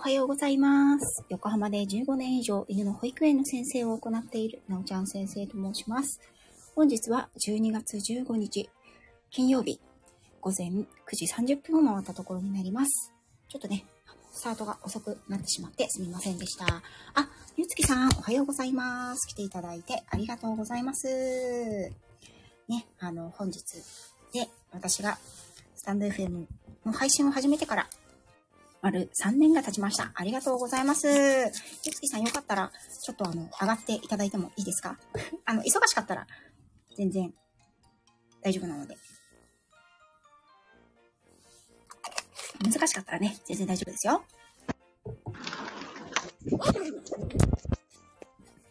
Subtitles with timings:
[0.00, 1.26] おはようございます。
[1.28, 6.22] 横浜で15年以上犬の保育園の先生を行っているなおちゃん先生と申します。
[6.74, 8.70] 本日は12月15日
[9.30, 9.78] 金曜日
[10.40, 13.12] 午前9時30分を回ったところになります。
[13.50, 13.84] ちょっとね、
[14.32, 16.64] スタートが遅くなってしまってすみませんでした。
[16.64, 16.82] あ、
[17.58, 19.28] ゆつきさんおはようございます。
[19.28, 21.08] 来ていただいてありがとうございます。
[22.68, 23.62] ね、あの、本日
[24.32, 25.18] で私が
[25.76, 26.46] スタンド FM
[26.86, 27.86] の配信を始めてから
[28.82, 30.10] 丸3年が経ちました。
[30.14, 31.06] ありがとうございます。
[31.08, 31.12] ゆ
[31.92, 32.72] つきさんよかったら、
[33.04, 34.98] ちょっとあの、上がっていただいてもいいですか？
[35.44, 36.26] あの、忙しかったら、
[36.96, 37.32] 全然
[38.42, 38.96] 大丈夫なので。
[42.62, 44.24] 難しかったらね、全然大丈夫ですよ。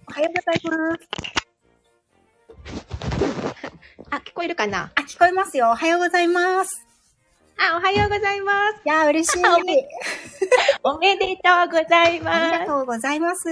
[0.08, 1.10] おはようございます。
[4.12, 4.92] あ、聞こえるかな？
[4.96, 5.70] あ、聞こえますよ。
[5.70, 6.89] おはようございます。
[7.62, 8.82] あ、おはようございます。
[8.86, 9.42] いやー、嬉しい。
[10.82, 12.60] おめでとうございあります。
[12.60, 13.50] がとうございます。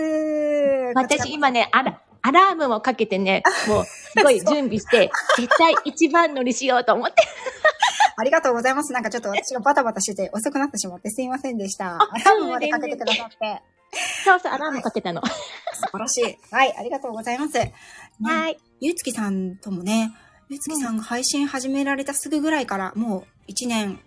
[0.95, 7.15] 私今ね、アラ、アラームもかけてね、もうすごい準備して、絶対一番乗りしようと思って。
[8.15, 8.93] ありがとうございます。
[8.93, 11.97] なんかちょっと私がバタバタしてて遅くなってしまってすいませんでした。
[11.97, 13.61] あアラームまでかけてくださって。
[14.23, 15.21] そうそう、アラームかけたの。
[15.25, 15.31] 素
[15.91, 16.37] 晴らしい。
[16.49, 17.57] はい、ありがとうございます。
[17.57, 17.73] ね、
[18.21, 18.57] はい。
[18.79, 20.13] ゆうつきさんともね、
[20.49, 23.99] ゆうつきさんが配信始められたすぐぐらいから、もう1年、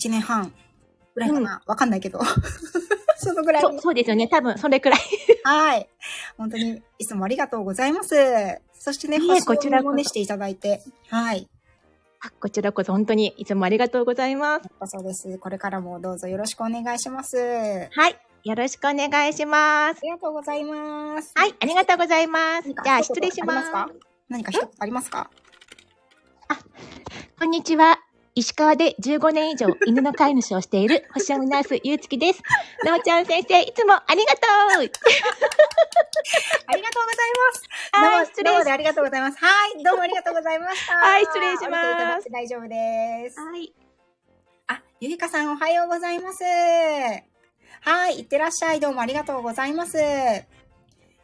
[0.00, 0.52] 1年半
[1.14, 1.62] ぐらいかな。
[1.66, 2.20] わ、かんないけど。
[3.16, 3.62] そのぐらい。
[3.62, 4.26] そう、そうですよね。
[4.26, 5.00] 多分、それくらい。
[5.44, 5.88] はい。
[6.38, 8.14] 本当に、いつもありがとうございます。
[8.72, 10.82] そしてね、いえ星こちらこそをねしていただいて。
[11.08, 11.48] はい。
[12.24, 14.68] あこちらこそ本当にいつもありがとうございます。
[14.86, 15.38] そうです。
[15.38, 17.36] これからもどうぞよろしくお願いします。
[17.38, 18.16] あはい。
[18.44, 20.00] よろしくお願いします。
[20.02, 21.32] りがとうございます。
[21.34, 21.54] はい。
[21.60, 22.68] ありがとうございます。
[22.68, 23.70] じゃあ、失礼します。
[24.28, 25.30] 何か一言ありますか？
[27.38, 27.98] こんにちは。
[28.34, 32.42] 石川で15年以上犬の飼い主をしている星読みナースゆうつきです。
[32.84, 34.88] なおちゃん先生、いつもありがとう あり
[36.82, 37.68] がとうございます。
[37.92, 39.38] はい、ど失礼しうもどうもでありがとうございます。
[39.38, 40.96] はい、どうもありがとうございました。
[40.96, 43.40] はい失礼しますお見ていただいて大丈夫です。
[43.40, 43.74] はい。
[44.68, 46.44] あ、ゆりかさんおはようございます。
[46.44, 48.80] はい、いってらっしゃい。
[48.80, 49.98] どうもありがとうございます。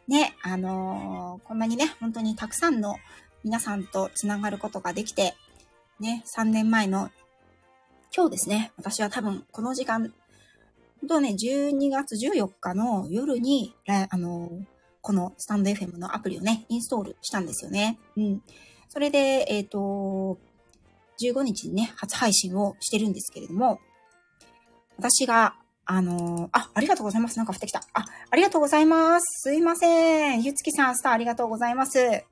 [0.09, 2.97] ね、あのーこんなにね、本当にたくさんの
[3.48, 5.34] 皆さんとつながることができて、
[6.00, 7.10] ね、3年前の
[8.14, 10.12] 今日ですね、私は多分この時間、
[11.00, 14.50] 本当ね、12月14日の夜に、あの
[15.00, 17.98] このスタンド FM のアプリをね、インストールしたんですよね。
[18.19, 18.42] うん。
[18.91, 20.37] それで、えっ、と、
[21.19, 23.81] 15日にね、初配信をしてるんですけれども、
[24.98, 25.54] 私が、
[25.87, 27.38] あのーあ、ありがとうございます。
[27.38, 27.81] なんか降ってきた。
[27.94, 29.25] あ、ありがとうございます。
[29.48, 30.42] すいません。
[30.42, 32.26] ゆつきさん、スターありがとうございます。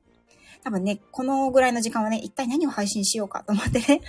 [0.66, 4.00] 多分ね、このぐらいの時間はね、一体何を配信しようかと思ってね、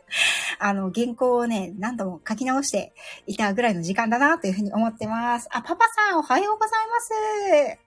[0.58, 2.94] あの、原稿をね、何度も書き直して
[3.26, 5.48] いたぐらいの時間だなというふうに思ってます。
[5.50, 7.78] あ、パパさん、おはようございます。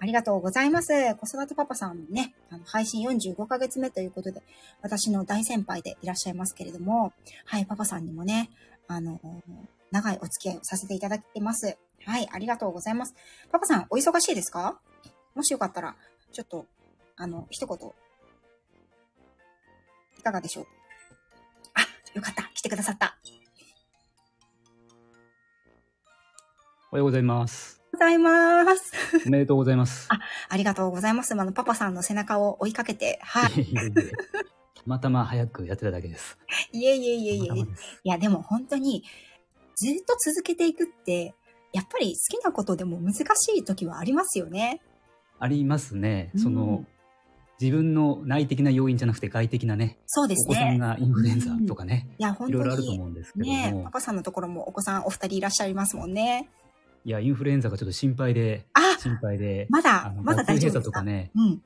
[0.00, 0.88] ありがとうございます。
[1.14, 4.42] 子育てパパさんね、あの配信45ヶ月目ということで、
[4.82, 7.12] 私の大先輩でいらっしゃいますけれども、
[7.44, 8.50] はい、パパさんにもね、
[8.88, 9.20] あの、
[9.92, 11.78] 長いお付き合いをさせていただいてます。
[12.06, 13.14] はい、ありがとうございます。
[13.52, 14.80] パパさん、お忙しいですか？
[15.36, 15.94] もしよかったら、
[16.32, 16.66] ちょっと、
[17.16, 17.78] あの、一言、
[20.18, 20.66] いかがでしょう？
[21.74, 21.80] あ、
[22.14, 22.42] よかった。
[22.54, 23.16] 来てくださった。
[26.90, 27.80] おはようございます。
[27.92, 28.92] ございます。
[29.26, 30.08] おめでとうございます。
[30.12, 31.32] あありがとうございます。
[31.32, 33.64] あの、パパさんの背中を追いかけて、はい。
[34.74, 36.36] たまたま早くやってただけです。
[36.72, 39.04] いえいえいえいえたまたまですいや、でも本当に、
[39.76, 41.34] ずっと続けていくって、
[41.72, 43.24] やっぱり好きなことでも難し
[43.56, 44.80] い時はありますよね。
[45.38, 46.30] ありますね。
[46.34, 46.84] うんその、
[47.60, 50.78] 自分の内的な要因じゃなくて外的なね、そうですお子さんね。
[50.78, 52.96] がインフルエンザとかね、いや、本当いろいろあるとに。
[52.98, 56.48] 思うんですけども、ねパパさんのところもお子さんお二人いらっしゃいますもんね。
[57.04, 60.84] いや、インフルエンザがちょっと心配で、あ心配で、まだまだ大丈夫ですか？
[60.86, 61.62] とかね、うん。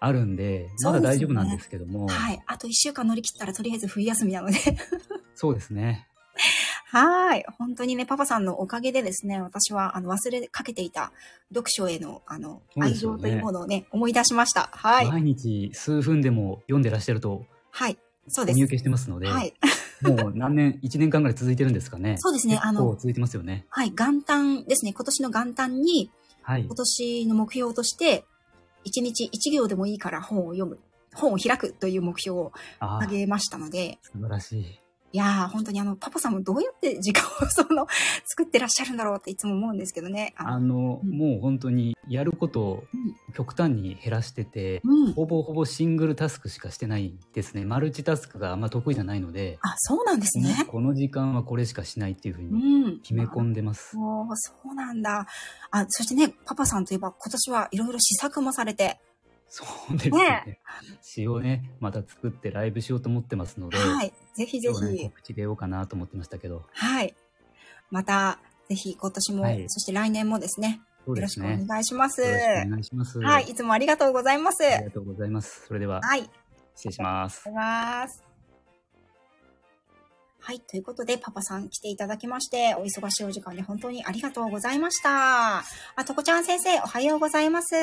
[0.00, 2.42] あるんで、まだ大丈夫なんですけども、はい。
[2.46, 4.58] あと一週間乗り切ったらとりあえず冬休みなので。
[5.34, 6.06] そうですね。
[6.88, 7.44] はい。
[7.58, 11.12] 本当にね、パパさんのおかげでですね、私はあの忘れかけていた
[11.48, 14.70] 読書へのあの愛情というものをね、思い出しました。
[14.72, 15.06] はい。
[15.06, 17.98] 毎日数分でも読んでらっしゃるとはい。
[18.28, 18.56] そうおです。
[18.56, 19.52] 見受けしてますので、はい。
[20.02, 22.16] もう何年、 1年間ぐらい続いてるんですかね。
[22.18, 23.66] そうですねあの続いてますよね。
[23.68, 23.90] はい。
[23.90, 24.92] 元旦ですね。
[24.92, 26.10] 今年の元旦に、
[26.42, 26.74] はい今。
[26.74, 28.24] 年の目標として、
[28.86, 30.78] 1日1行でもいいから本を読む、
[31.14, 34.85] 本を開くという目標を挙げましたので、素晴らしい。
[35.16, 37.86] いやー、本当にあの、パパさんもどうやって時間をその、
[38.26, 40.34] 作ってらっしゃるんだろうっていつも思うんですけどね。
[40.36, 45.12] あの、うんもう本当にやることをうん極端に減らしてて、うん。
[45.14, 47.64] ほぼほぼシングルタスクしかしてないですね。
[47.64, 50.66] マルチタスクがあんま得意じゃないので、あ、そうなんですね。
[50.68, 53.00] この時間はこれしかしないっていうふううにん。
[53.00, 53.96] 決め込んでます。
[53.96, 55.26] おーそうなんだ。
[55.70, 59.00] あ、そしてね、パパさんといえば今年はいろいろ試作もされて、
[59.48, 60.60] そうですね。
[61.02, 64.12] 詩をね、また作ってライブしようと思ってますので、はい。
[64.34, 67.14] ぜひぜひ、告知出ようかなと思ってましたけど、はい。
[67.90, 68.38] また、
[68.68, 71.48] ぜひ今年も、はいそして来年もですね、よろしくお。
[71.48, 72.20] 願いします。
[72.20, 73.18] よろしくお願いします。
[73.20, 73.44] はい。
[73.44, 74.64] いつもありがとうございます。
[74.64, 75.66] ありがとうございます。
[75.66, 76.28] それでは、はい。
[76.74, 77.42] 失礼します。
[77.44, 78.25] ございます。
[80.46, 80.60] はい。
[80.60, 85.58] ということで、パパさん来ていただきまして、お忙しいお時間に本当にありがとうございました。
[85.58, 85.64] あ、
[86.06, 87.74] とこちゃん先生、おはようございます。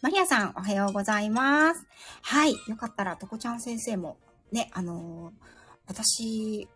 [0.00, 1.86] マリアさん、おはようございます。
[2.22, 2.54] はい。
[2.68, 4.16] よかったら、とこちゃん先生も、
[4.50, 5.44] ね、あのー
[5.86, 6.66] 私、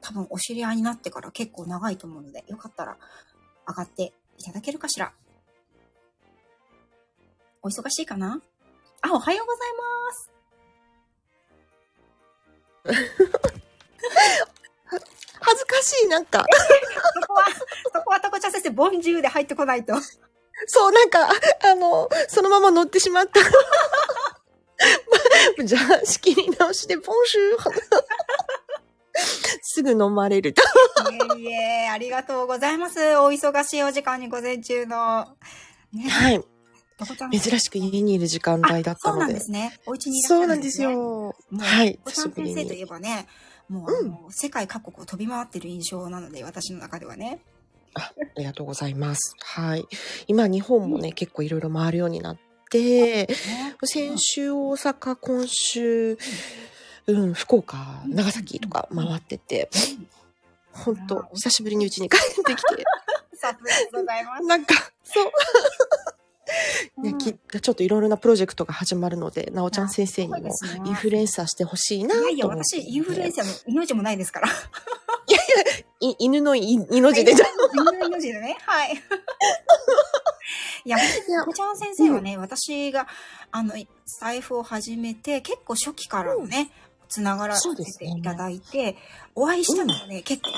[0.00, 2.96] 多分お知り合いになってから結構長いと思うので、よかったら、
[3.66, 5.12] 上がっていただけるかしら。
[7.64, 8.40] お忙しいかな？
[9.00, 9.58] あ、おはようござ
[12.94, 12.96] い
[13.42, 13.62] ます。
[15.40, 16.44] 恥ずかしい、なんか。
[17.20, 17.44] そこは、
[17.92, 19.94] そこはタコちゃん先生、ボンジューで入ってこないと。
[20.66, 23.40] そう、なんか、あの、そのまま乗ってしまった。
[25.64, 27.70] じゃあ、仕切り直しで、ボンシュー。
[29.62, 30.50] すぐ飲まれる。
[30.50, 30.54] い
[31.38, 32.98] えいえ、ありがとうございます。
[33.16, 35.36] お忙しいお時間に午前中の。
[35.92, 36.44] ね、はい。
[37.30, 39.34] 珍しく家にいる時間帯だったそうなんので。
[39.34, 39.78] ですね。
[39.86, 41.34] お家にいらっしゃるそうなんですよ。
[41.58, 41.98] はい。
[42.04, 42.86] タコちゃん先生といえに。
[42.86, 43.26] ばね、
[43.68, 47.40] もう、あの世界各国を飛び回ってる印象なので、私の中ではね。
[47.94, 49.34] あありがとうございます。
[49.40, 49.86] はい。
[50.26, 52.36] 今、日本もね、結構いろいろ回るようになっ
[52.70, 53.26] て、ね
[53.84, 56.18] 先週大阪、今週、
[57.06, 59.70] うん、福岡、長崎とか回ってて、
[60.72, 62.84] 本当久しぶりに家に帰ってきて、
[63.34, 64.42] さすがでございます。
[64.44, 64.74] なんか、
[65.04, 65.32] そう。
[66.98, 70.38] ね、うんきちょっといろいろなプロジェクトが始まるので、なおちゃん先生にも
[70.84, 72.34] インフルエンサーしてほしいなと思って。
[72.34, 74.48] いやいや、私、インフルエンサーの命もないですから。
[76.00, 78.56] い犬のい命でじゃ、犬の命でね。
[78.60, 79.02] はい。
[80.84, 83.08] いや、やこちゃん先生はね、私が、
[83.50, 83.74] あの、
[84.20, 86.70] 財布を始めて、結構初期からのね、
[87.08, 88.96] つながらせていただいて、
[89.34, 90.56] お会いしたのはね、結構ね、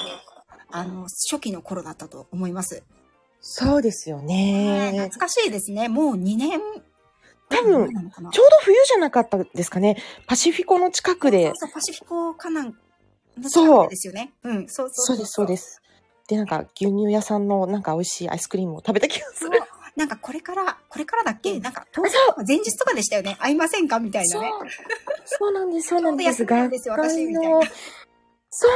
[0.70, 2.82] あの、初期の頃だったと思います。
[3.40, 4.92] そうですよね。
[4.92, 5.88] 懐かしいですね。
[5.88, 6.60] もう2年。
[7.48, 9.96] 多分ちょうど冬じゃなかったですかね。
[10.26, 11.54] パシフィコの近くでそう。
[11.56, 14.34] そう、パシフィコかなんのそうですよね。
[14.42, 15.80] うん、そうそうそうです、そうです。
[16.28, 19.62] で、なんか牛乳屋さんのなんか美味しいアイスクリームを食べた気がする。
[19.96, 21.86] なんかこれから、これからだっけ、うんなんか、
[22.46, 23.36] 前日とかでしたよね。
[23.40, 23.98] 会いませんか？
[23.98, 24.52] みたいなね。
[25.24, 26.44] そうなんです、そうなんです。
[26.44, 27.62] ちょう
[28.50, 28.66] そ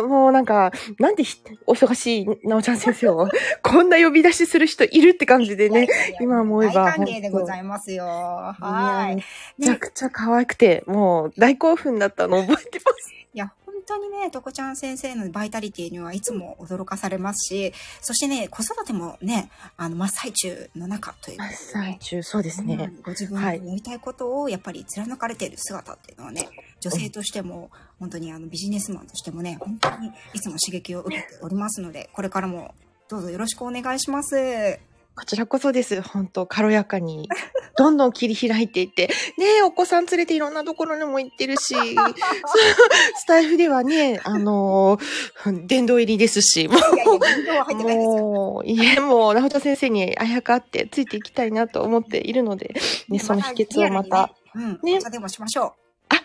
[0.00, 3.28] う、もうなんか、なんでひお忙しいなおちゃん先生を、
[3.62, 5.86] こんな呼び出しする人いるって感じでね。
[5.86, 8.04] いやいや今思えば大歓迎でございますよ。
[8.06, 9.16] はい。
[9.58, 13.12] めちゃくちゃ可愛くて、もう大興奮だったの覚えてます。
[13.34, 22.74] いや、本当にね、とこちゃん先生のバイタリティにはいつも驚かされますし、そしてね、子育てもね、あの、真っ最中の中ということで最中、そうですね。
[22.74, 26.48] うんご自分のやりたいことをやっぱり貫かれている姿っていうのはね、
[26.80, 32.74] 女性としても、本当にあのビジネスマンとしてもね、本当にいつも刺激を受けておりますので、これからも
[33.08, 34.87] どうぞよろしくお願いします。
[35.18, 36.00] こちらこそです。
[36.00, 37.28] 本当軽やかに、
[37.76, 41.74] どんどん切り開いていって、ねえお子さん連れていろんなところにも行ってるし、
[43.18, 48.10] スタイフではね、あのー殿堂入りですし、もいやいや、運動は入ってないですよ。
[48.12, 52.76] もう、いえ、もう、なほちゃん先生にあやかってついていきたいなと思っているので、
[53.08, 55.72] ね、その秘訣をまた、ね、うん、ねでもしましょあ、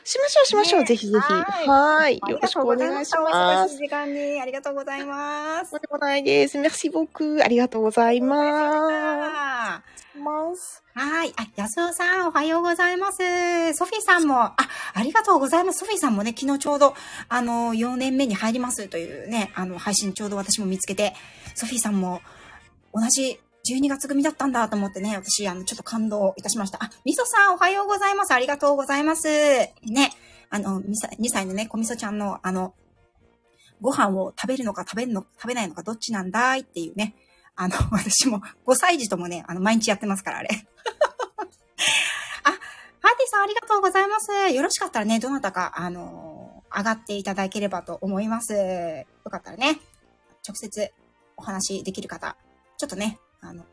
[0.04, 1.70] しましょうしましょう、ねぜひぜひ。
[1.70, 2.18] はい。
[2.18, 3.78] よろしくお願いしまいお忙しいす。
[3.78, 5.78] 時間にありがとうございますと。
[5.78, 6.58] んでもないです。
[6.58, 7.44] merci beaucoup.
[7.44, 9.84] ありがとうございまは
[10.56, 10.84] す。
[11.26, 11.34] い。
[11.38, 13.18] あ、安尾さん、おはようございます。
[13.74, 14.56] ソフィーさんも、あ、
[14.94, 15.80] ありがとうございます。
[15.80, 16.96] ソフィーさんもね、昨日ちょうど、
[17.30, 21.14] あの、4年目に入りますというね、あの、配信ちょうど私も見つけて、
[21.56, 22.22] ソフィーさんも、
[22.94, 26.84] 同じ12月組だったんだと思ってね、私、あの、ちょっと感動いたしました。
[26.84, 28.34] あ、みそさん、おはようございます。
[28.34, 29.30] ありがとうございます。
[29.30, 30.12] ね、
[30.50, 30.94] あの、2
[31.30, 32.74] 歳のね、こみそちゃんの、あの、
[33.80, 37.16] ご飯を食べるのか食べるの、食べないのかどっちなんだいっていうね。
[37.56, 40.50] あの、 私も5歳児ともね、あの、毎日やってますから、あれ。
[42.44, 44.32] あ、ハーティさんありがとうございます。
[44.54, 48.54] よろしかったらね、どなたか、あの、上がっていただければと思います。
[48.54, 49.80] よかったらね、
[50.46, 50.92] 直接
[51.38, 52.36] お話できる方、
[52.78, 53.66] ちょっとね、あの、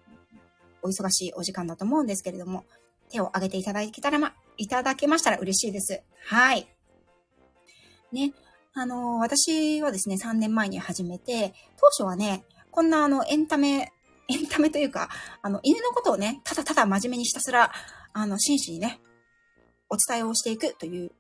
[0.83, 2.65] お忙しいお時間だと思うんですけれども、
[3.11, 6.03] 手を挙げていただけたらま、いただけましたら嬉しいです。
[6.27, 6.69] はい。
[8.13, 8.33] ね、
[8.75, 13.93] あの、私はですね、3年前に始めて、当初はね、こんなあの、エンタメ、
[14.29, 15.09] エンタメというか、
[15.43, 17.73] あの、犬のことをね、ただただ真面目にひたすら、
[18.13, 19.01] あの、真摯にね、
[19.89, 21.13] お伝えをしていくという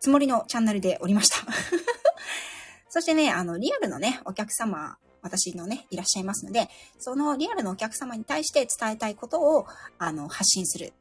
[0.00, 1.36] つもりのチャンネルでおりました。
[2.90, 4.98] そしてね、あの、リアルのね、お客様、
[5.28, 6.68] 私のね、いらっしゃいますので、
[6.98, 9.66] そのリアルのお客様に対して伝えたいことを、
[9.98, 10.92] あの、発信する。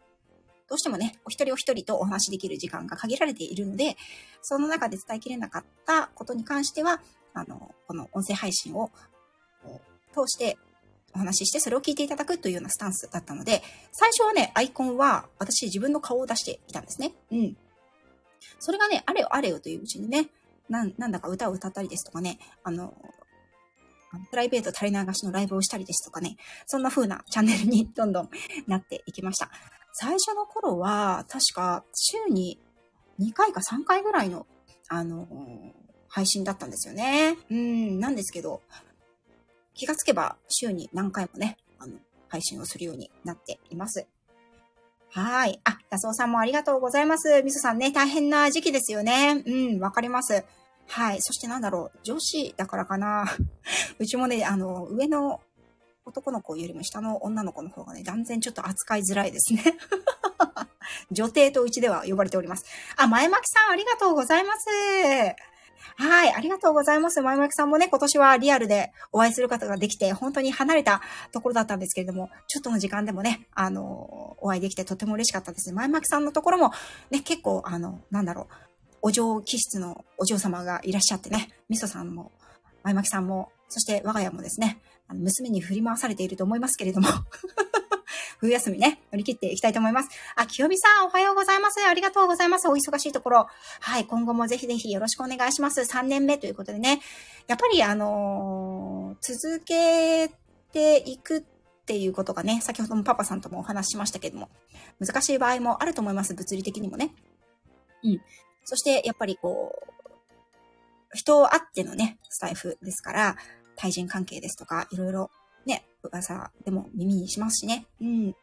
[0.69, 3.95] どうしてもね、お一人お一人とお話しできる時間が限られているので、
[4.41, 7.01] その中で伝えきれなかったことに関しては、
[7.33, 8.91] あの、この音声配信を
[10.13, 10.57] 通して
[11.15, 17.13] お話しして、それを聞いていただくというようなスタンスだったので、最初はね、アイコンは私自分の顔を出していたんですね。
[17.31, 17.57] うん。
[18.59, 20.29] それがね、あれよあれよといううちにね、
[20.69, 22.93] なんなんだか歌を歌ったりですとかね、あの、
[24.29, 28.29] プライベート垂れ流しのライブをしたりですとかね、そんな風なチャンネルにどんどん
[28.67, 29.49] なっていきました。
[29.93, 32.59] 最初の頃は、確か週に
[33.19, 34.45] 2回か3回ぐらいの、
[34.89, 35.27] あの、
[36.07, 37.37] 配信だったんですよね。
[37.49, 38.61] うん、なんですけど、
[39.73, 41.93] 気がつけば週に何回もね、あの、
[42.29, 44.07] 配信をするようになっています。
[45.09, 45.59] はい。
[45.63, 47.41] あ、安尾さんもありがとうございます。
[47.43, 49.43] みそさんね、大変な時期ですよね。
[49.45, 50.43] うん、わかります。
[50.87, 51.17] はい。
[51.21, 53.25] そしてなんだろう、女子だからかな。
[53.99, 55.41] うちもね、あの、上の
[56.05, 59.63] 男の子よりも下の女の子の方がね、断然ちょっと扱いづらいですね。
[61.11, 62.65] 女帝とうちでは呼ばれております。
[62.95, 64.67] あ、前巻さんありがとうございます。
[65.99, 67.21] はい、ありがとうございます。
[67.21, 71.01] 前巻さんもね、今年はリアルでお会いする方ができて、本当に離れた
[71.31, 75.73] ところだったんですけれども、ちょっとの時間でもね、あの、お会いできてとても嬉しかったです。
[75.73, 76.71] 前巻さんのところも、
[77.09, 78.66] ね、結構、あの、なんだろう、
[79.07, 82.33] お嬢気質のお嬢様がいらっしゃってね、みそさんも、
[82.83, 87.07] 前巻さんも、そして我が家もですね、あの娘に振り回されていると思いますけれども、
[88.39, 90.09] 冬休みね、乗り切っていきたいと思います。
[90.35, 91.79] あ、清美さん、おはようございます。
[91.87, 92.67] ありがとうございます。
[92.67, 93.47] お忙しいところ。
[93.79, 95.79] はい、今後もぜひぜひよろしくお願いします。
[95.79, 96.99] 3年目ということでね、
[97.47, 100.29] やっぱりあのー続け
[100.73, 101.43] ていくっ
[101.85, 104.49] ていうことがね、先ほどもパパさんともお話ししましたけども、
[104.99, 106.33] 難しい場合もあると思います。
[106.33, 107.13] 物理的にもね。
[108.03, 108.21] うん。
[108.69, 110.07] そして、やっぱりこう、
[111.13, 113.37] 人あってのね、スタイフですから、
[113.77, 115.31] 対人関係ですとか、いろいろ
[115.65, 117.85] ね、噂でも耳にしますしね。
[118.01, 118.31] うん。
[118.31, 118.35] だ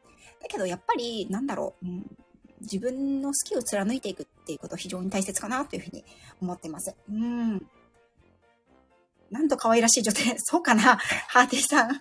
[0.48, 2.16] けど、やっぱり、なんだろう、うん、
[2.62, 6.06] 自分の好きを貫いていくっていうこと非常に大切かなというふうに
[6.40, 6.96] 思ってます。
[7.10, 7.66] うん。
[9.30, 10.34] なんと可愛らしい女性。
[10.40, 10.96] そうかな
[11.28, 12.00] ハーティーさん。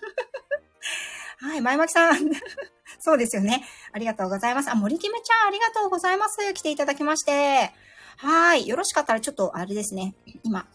[1.40, 2.30] はい、前巻さん。
[3.00, 3.62] そうですよね。
[3.92, 4.70] ありがとうございます。
[4.70, 6.54] あ、森キムちゃん、ありがとうございます。
[6.54, 7.74] 来ていただきまして。
[8.16, 8.66] はい。
[8.66, 10.14] よろしかったらちょっと、あれですね。
[10.42, 10.66] 今、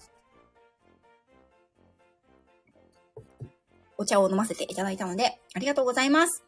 [3.97, 6.43] お茶を飲ませていただいたので、ありがとうございます。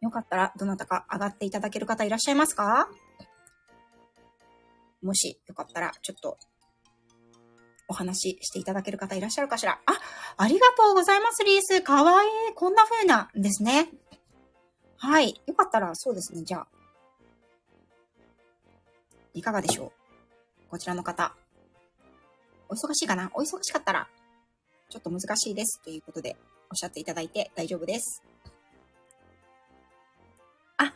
[0.00, 2.88] よかったら、どなたか上がっていただける方いらっしゃいますか？
[5.02, 6.38] もし、よかったら、ちょっと、
[7.88, 9.80] お話ししていただける方いらっしゃるかしら？
[9.86, 9.92] あ、
[10.36, 11.82] ありがとうございます、リース。
[11.82, 12.54] かわいい。
[12.54, 13.90] こんな風なんですね。
[14.98, 15.40] はい。
[15.46, 16.42] よかったら、そうですね。
[16.42, 16.66] じゃあ、
[19.36, 19.92] いかがでしょ
[20.66, 20.70] う？
[20.70, 21.34] こちらの方。
[22.70, 23.30] お忙しいかな？
[23.34, 24.08] お忙しかったら、
[24.88, 26.36] ちょっと難しいですということで
[26.70, 28.22] おっしゃっていただいて大丈夫です。
[30.78, 30.90] あ、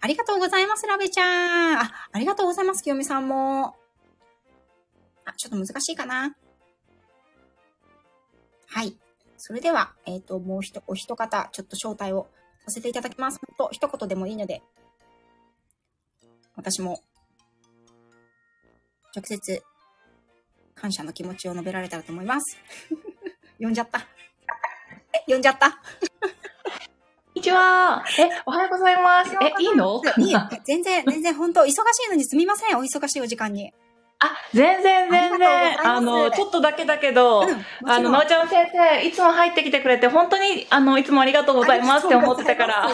[0.00, 1.24] ありがとうございます、ラベちゃ
[1.74, 1.80] ん。
[1.80, 3.74] あ、ありがとうございます、清美さんも。
[5.24, 6.36] あ、ちょっと難しいかな？
[8.68, 8.96] はい。
[9.36, 12.28] それでは、えっ、と、もうひと、お一方、ちょっと招待を
[12.64, 13.40] させていただきます。
[13.44, 14.62] ほんと、一言でもいいので、
[16.54, 17.00] 私も、
[19.14, 19.62] 直接、
[20.74, 22.56] 感謝の気持ちを述べられたらと思います。
[23.60, 24.00] 呼んじゃった。
[25.26, 25.70] 呼んじゃった。
[25.70, 25.80] こん
[27.34, 28.02] にちは。
[28.18, 29.36] え、おはようございます。
[29.42, 30.00] え、いいの？
[30.16, 31.70] いい全然、全然、本当忙し
[32.06, 32.78] いのにすみません。
[32.78, 33.74] お忙しいお時間に。
[34.18, 35.86] あ、全然全然。
[35.86, 42.88] あの、ちょっとだけだけど、うん、もあの、なおちゃん先生、いつも入ってきてくれて、本当に、あの、いつもありがとうございますって思ってたから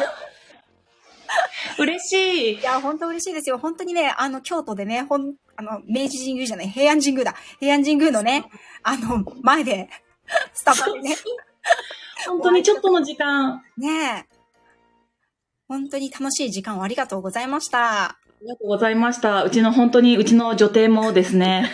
[1.83, 2.63] 嬉しいい。
[2.63, 3.59] や、本当嬉しいですよ。
[3.59, 7.35] 本当にね、あの、京都でね、ほん、あの、明治神宮じゃない、平安神宮だ。
[7.61, 8.51] 平安神宮のね、
[8.83, 9.89] あの、前で、
[10.53, 11.17] スタバでね、
[12.27, 14.39] 本当にちょっとの時間、ねえ。
[15.69, 18.05] 本当に楽しい時間をありがとうございました。
[18.05, 19.45] ありがとうございました。
[19.45, 21.71] うちの本当に、うちの女帝もですね、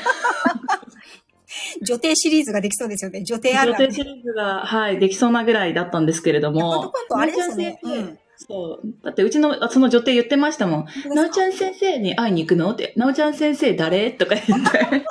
[1.83, 3.23] 女帝シリーズができそうですよね。
[3.23, 7.79] 女帝ある女ある帝シリーズが、はい、できそうなぐらいだったんですけれども、あれですよね。
[8.37, 8.95] そう。
[9.05, 10.87] だってうちの、あその女帝言ってましたもん。
[11.15, 12.71] なおちゃん先生に会いに行くの？
[12.73, 14.11] って、なおちゃん先生誰？
[14.11, 15.05] とか言って。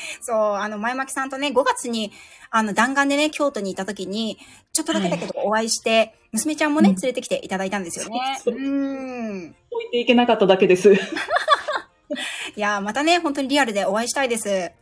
[0.20, 2.12] そう、あの、前巻さんとね、5月に、
[2.50, 4.38] あの、弾丸でね、京都に行った時に、
[4.72, 8.40] ちょっとだけだけどお会いして、娘ちゃんもね、うん連れてきていただいたんですよね。
[8.42, 9.54] そうん。
[9.70, 10.92] 置いていけなかっただけです。
[12.56, 14.72] いやー、またね、本当にリアルでお会いしたいです。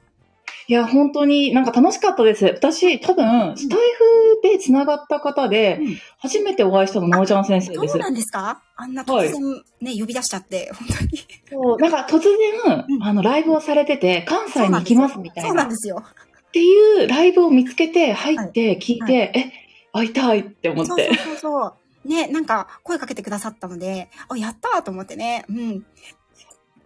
[0.67, 2.45] いや、本当になんか楽しかったです。
[2.45, 8.01] 私、多分、スタイフで繋がった方でうん、初めてお会いしたの、なおちゃん先生ですそう。
[8.01, 8.63] なんですか？
[8.77, 9.43] あんな突然
[9.81, 11.11] ね、呼び出しちゃって、本当に。
[11.51, 15.63] そう、なんか突然う、んあの、ライブをされてて、関西に行きますみたそいうな。
[15.63, 16.03] っなんですよ。
[16.53, 19.53] ていうライブを見つけて、入って、聞いて、え、
[19.93, 21.15] 会いたいって思ってそうそう。
[21.17, 21.67] そうそ
[22.05, 22.09] う。
[22.09, 25.45] ね、なんか声かけてくださったので、あ、やったーと思ってね。
[25.49, 25.85] うん。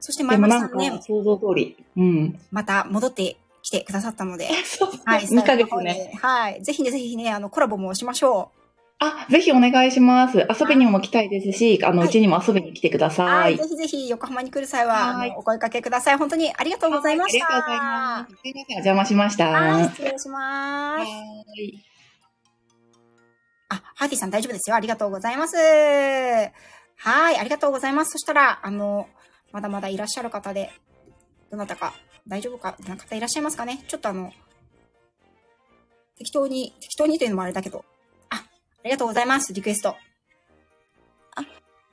[0.01, 1.77] そして、までもなんかゆまさん、ね、想像通り。
[1.97, 2.41] うん。
[2.51, 4.49] また戻ってきてくださったので、
[5.07, 6.13] はい、2ヶ月ね。。
[6.21, 6.63] はい。
[6.63, 8.51] ぜひね、ぜひね、あの、コラボもしましょ
[8.99, 10.39] あ、ぜひお願いします。
[10.39, 13.11] 遊びにも来たいですし、あの、はいうちにも遊びに来てくだう。
[13.11, 13.55] さはい。
[13.55, 13.57] い。
[13.57, 16.19] ぜひぜひ、横浜に来る際は、はいお声かけください。
[16.19, 17.47] 本当にありがとうございました。
[17.47, 18.37] ありがとうございます。
[18.43, 19.89] すいません、お邪魔しました。
[19.91, 21.07] 失礼します。
[21.61, 21.85] い。
[23.71, 24.77] あ、ハーティさん大丈夫ですよ。
[24.77, 25.57] ありがとうございます。
[25.57, 28.13] はい、ありがとうございます。
[28.13, 29.09] そしたら、あの、
[29.51, 30.71] まだまだいらっしゃる方で、
[31.51, 31.93] どなたか
[32.27, 33.85] 大丈夫か、どなた方いらっしゃいますかね？
[33.89, 34.33] ちょっとあの、
[36.17, 37.85] 適当に、適当にというのもあれだけど、
[38.31, 38.45] あ、あ
[38.85, 39.53] りがとうございます。
[39.53, 39.97] リクエスト。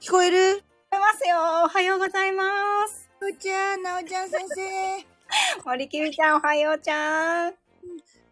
[0.02, 0.38] 聞こえる？
[0.38, 1.36] 聞こえますよ。
[1.66, 2.44] おはようございま
[2.88, 3.10] す。
[3.20, 5.06] ふーちゃん、なおちゃん先生。
[5.66, 7.54] 森きみちゃん、おはようちゃん。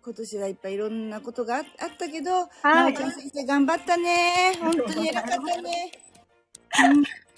[0.04, 1.66] 今年はいっぱいいろんなことがああっ
[1.98, 4.54] たけど、はいなおちゃん先生頑張ったね。
[4.62, 5.92] 本当に偉かったね。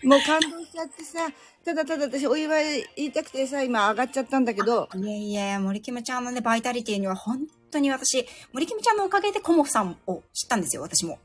[0.04, 1.28] うん、もう感動しちゃってさ、
[1.70, 11.20] ただただ私お祝い言いたくてさ、今上がっちゃったんだけど、いえいえ、森きみちゃんのね、バイタリティには本当に私、森きみちゃんのおかげでコモフさんを知ったんですよ、私も。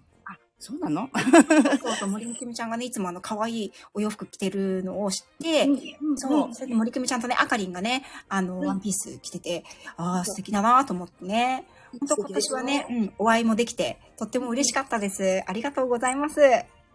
[0.59, 1.09] そうなの？
[1.83, 9.65] そうそう、森きみちゃんがね、いつもあの、可愛いお洋服着てるのを知って、うんそう、それで森きみちゃんとね、あかりんがね、あの、うんワンピース着てて、
[9.97, 11.65] ああ、素敵だなと思ってね。
[11.99, 15.43] 本当今年はね、うん、お会いもできて、とっても嬉しかったです。
[15.47, 16.41] ありがとうございます。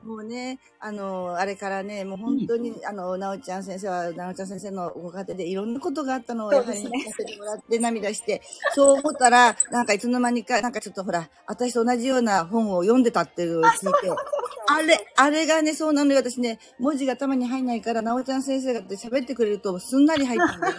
[0.03, 8.41] もうね、あの、あれからね、もう本当に、あの、なおちゃん先生は、なおちゃん先生のご家庭でいろんなことがあったのを、やはりそうですね聞かせてもらって涙して、
[8.73, 14.09] そう思ったら、なんかいつの間にか、なんかちょっとほら、私と同じような本を読んでたっていうのを聞いて、
[14.67, 16.19] あれ、あれがね、そうなのよ。
[16.19, 20.73] 私ね、文字が頭に入んないから、なおちゃん先生が喋ってくれると、すんなり入ってくる。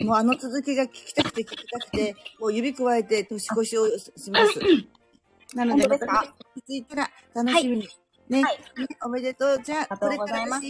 [0.06, 4.58] もうあの続きが聞きたくて聞きたくて、もう指くわえて年越しをします。
[5.54, 6.34] なので、また
[6.66, 7.88] 気づいたら楽しみに。
[8.28, 9.62] ね、はいねおめでとう。
[9.62, 10.66] じゃあ、ありがとうございます。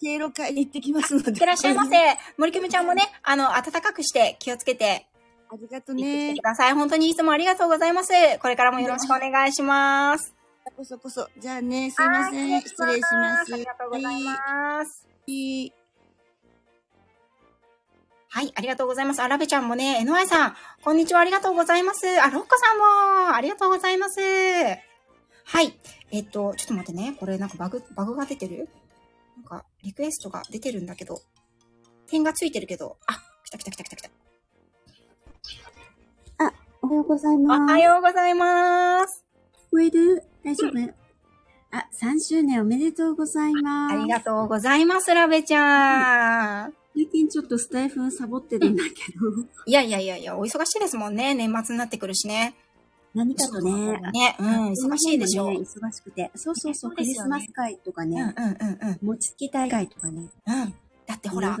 [0.00, 1.30] 敬老会に行ってきますので。
[1.30, 1.96] いってらっしゃいませ。
[2.36, 5.06] 森きみちゃんもね、あの、暖かくして気をつけて
[5.48, 6.42] ありがとうねく。
[6.42, 6.74] ださい。
[6.74, 8.12] 本当にいつもありがとうございます。
[8.40, 10.34] これからもよろしくお願いします。
[10.76, 11.28] こそこそ。
[11.38, 12.52] じゃあね、すいません。
[12.52, 13.54] はい失礼します。
[13.54, 15.06] ありがとうございます。
[15.26, 15.72] はい
[18.28, 19.22] はい、ありがとうございます。
[19.22, 22.06] あらべちゃんもね、NY さん、こんにちは、ありがとうございます。
[22.20, 24.20] あ、ロッカさんも、ありがとうございます。
[24.20, 25.74] はい、
[26.10, 27.16] えっと、ちょっと待ってね。
[27.18, 28.68] これなんかバグ、バグが出てる？
[29.36, 31.20] なんか、リクエストが出てるんだけど、
[32.06, 33.14] 点がついてるけど、あ、
[33.44, 34.10] 来た来た来た来た来た。
[36.82, 37.72] おはようございおます。
[37.72, 39.24] はようございます。
[39.72, 40.22] 聞こえる？
[40.44, 40.94] 大丈夫？
[41.72, 43.94] あ、3周年おめでとうございます。
[43.94, 46.74] ありがとうございます、ラベちゃん。
[46.94, 49.28] 最近ちょっとスタイフサボってるんだけど、
[49.66, 51.34] いやいやいやいや、お忙しいですもんね。
[51.34, 52.54] 年末になってくるしね。
[53.16, 53.72] 何かとね、
[54.12, 55.50] ね、うん、忙しいでしょ。
[55.50, 56.30] 忙しくて。
[56.34, 58.98] そうそうそう、クリスマス会とかうん、うん、ね、うん、うん。
[59.00, 60.28] 餅つき大会とかね。
[60.46, 60.74] うん。
[61.06, 61.58] だってほら、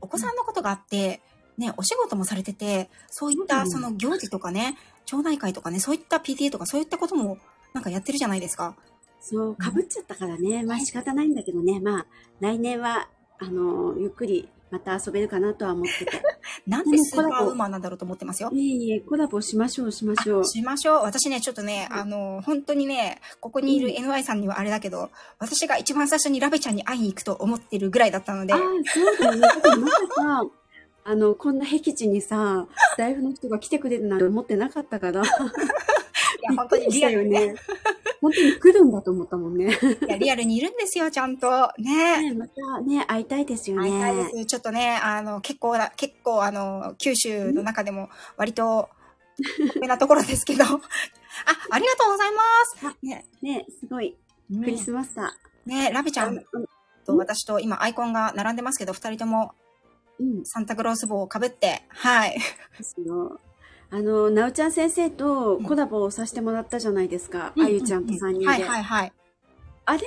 [0.00, 1.20] お子さんのことがあって、
[1.56, 7.38] ね、お仕事もされてて、そういったうんその行事とかね、町内会とかね、そういった PTA とかそういったことも
[7.74, 8.76] なんかやってるじゃないですか。
[9.20, 12.06] そう、被っちゃったからね、まあ仕方ないんだけどね、まあ、
[12.38, 13.08] 来年は、
[13.40, 16.22] あの、ゆっくりまた遊べるかなとは思ってて。
[16.66, 18.50] なんでスーパーウーマンなんだろうと思ってますよ。
[18.52, 20.44] いえいえ、コラボしましょう、しましょう。
[20.44, 21.02] しましょう。
[21.02, 29.40] 私ね、ちょっとね、あの、本当にね、ここにいる NY さんにはあれだけど、私が一番最初にラベちゃんに会いに行くと思ってるぐらいだったのでああ、、そうだよね。
[29.40, 30.46] まさか、
[31.04, 35.22] あの、こんな僻地にさ、スタイフの人が来てくれるなんて思ってなかったから。
[35.22, 37.54] いや、本当にリアルにね。
[38.26, 38.30] ね。
[38.30, 39.78] 本当に来るんだと思ったもんね。
[40.08, 41.70] いや、リアルにいるんですよ、ちゃんと。
[41.78, 42.30] ね。
[42.30, 43.90] ねまたね、会いたいですよね。
[43.90, 44.46] 会いたいです。
[44.46, 48.88] ちょっとね、あの、結構な、結構あの、九州の中でも割と、
[49.58, 50.64] 有名なところですけど。
[50.64, 50.78] あ、
[51.70, 53.06] ありがとうございます。
[53.06, 54.16] ね、ね、すごい。
[54.48, 55.36] クリスマスだ。
[55.66, 56.38] ね、ラベちゃん
[57.06, 59.52] と私と今アイコンが並んでますけど、二人とも
[60.20, 62.38] うん、サンタクロース帽をかぶって、はい。
[63.90, 67.52] あの、なおちゃん先生とコラボをさせてもらったじゃないですか。
[67.56, 68.46] うんあゆちゃんと3人で。
[68.46, 69.12] はいはいはい。
[69.86, 70.00] あれ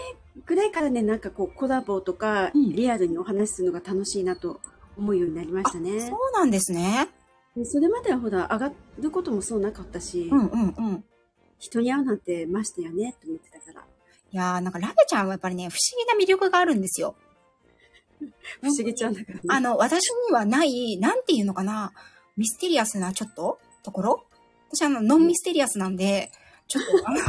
[0.46, 4.62] ぐらいからね、なんかこう、コラボとか、うんリアルにお話しするのが楽しいなと
[4.98, 6.00] 思うようになりましたね。
[6.00, 7.10] そうなんですね。
[7.56, 11.04] でそれまではほら、上がることもそうなかったし、うんうんうん。
[11.58, 13.82] 人に会うなんてましたよねって思ってたから。
[13.82, 17.16] いやー、なんかラベちゃんはやっぱりね、不思議な魅力があるんですよ。
[18.62, 19.42] 不思議ちゃんだからね。
[19.50, 21.92] あの、私にはない、なんていうのかな、
[22.38, 24.26] ミステリアスなちょっと、ところ？
[24.72, 26.32] 私あの、ノンミステリアスなんで、
[26.68, 27.18] ちょっと、あの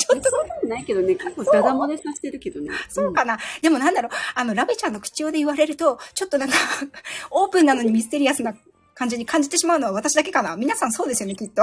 [0.00, 2.70] ちょっと、そうでもないけどね、結構ダダ漏れさせてるけどね。
[2.88, 3.38] そうかな。
[3.60, 6.56] でもなんだろう、あの、ラベちゃんの口調で言われると、ちょっとなんか、
[7.30, 8.54] オープンなのにミステリアスな
[8.94, 10.56] 感じに感じてしまうのは私だけかな。
[10.56, 11.62] 皆さんそうですよね、きっと。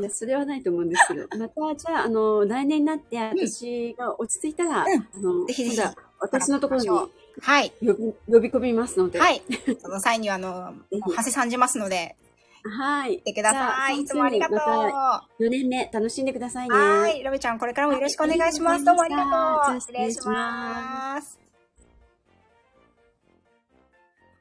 [0.00, 1.26] いや、それはないと思うんですけど。
[1.38, 5.80] また、じゃあ、あの、来年になって、私が落ち着いたら、うんあの、ぜひぜひ
[6.18, 7.10] 私のところに呼
[7.40, 7.72] はい。
[7.80, 9.18] び呼び込みますので。
[9.18, 9.30] は。
[9.30, 9.42] い。
[9.80, 12.16] その際には、あの、長谷さんじますので、
[12.64, 13.18] はい。
[13.18, 14.00] 来てください。
[14.00, 14.56] いつもありがとう。
[14.56, 16.74] まはた4年目、楽しんでくださいね。
[16.74, 17.22] ーい。
[17.22, 18.84] ラベちゃん、これからもよろしくお願いします。
[18.84, 19.32] どうもありがとう。
[19.32, 21.38] はい失礼します。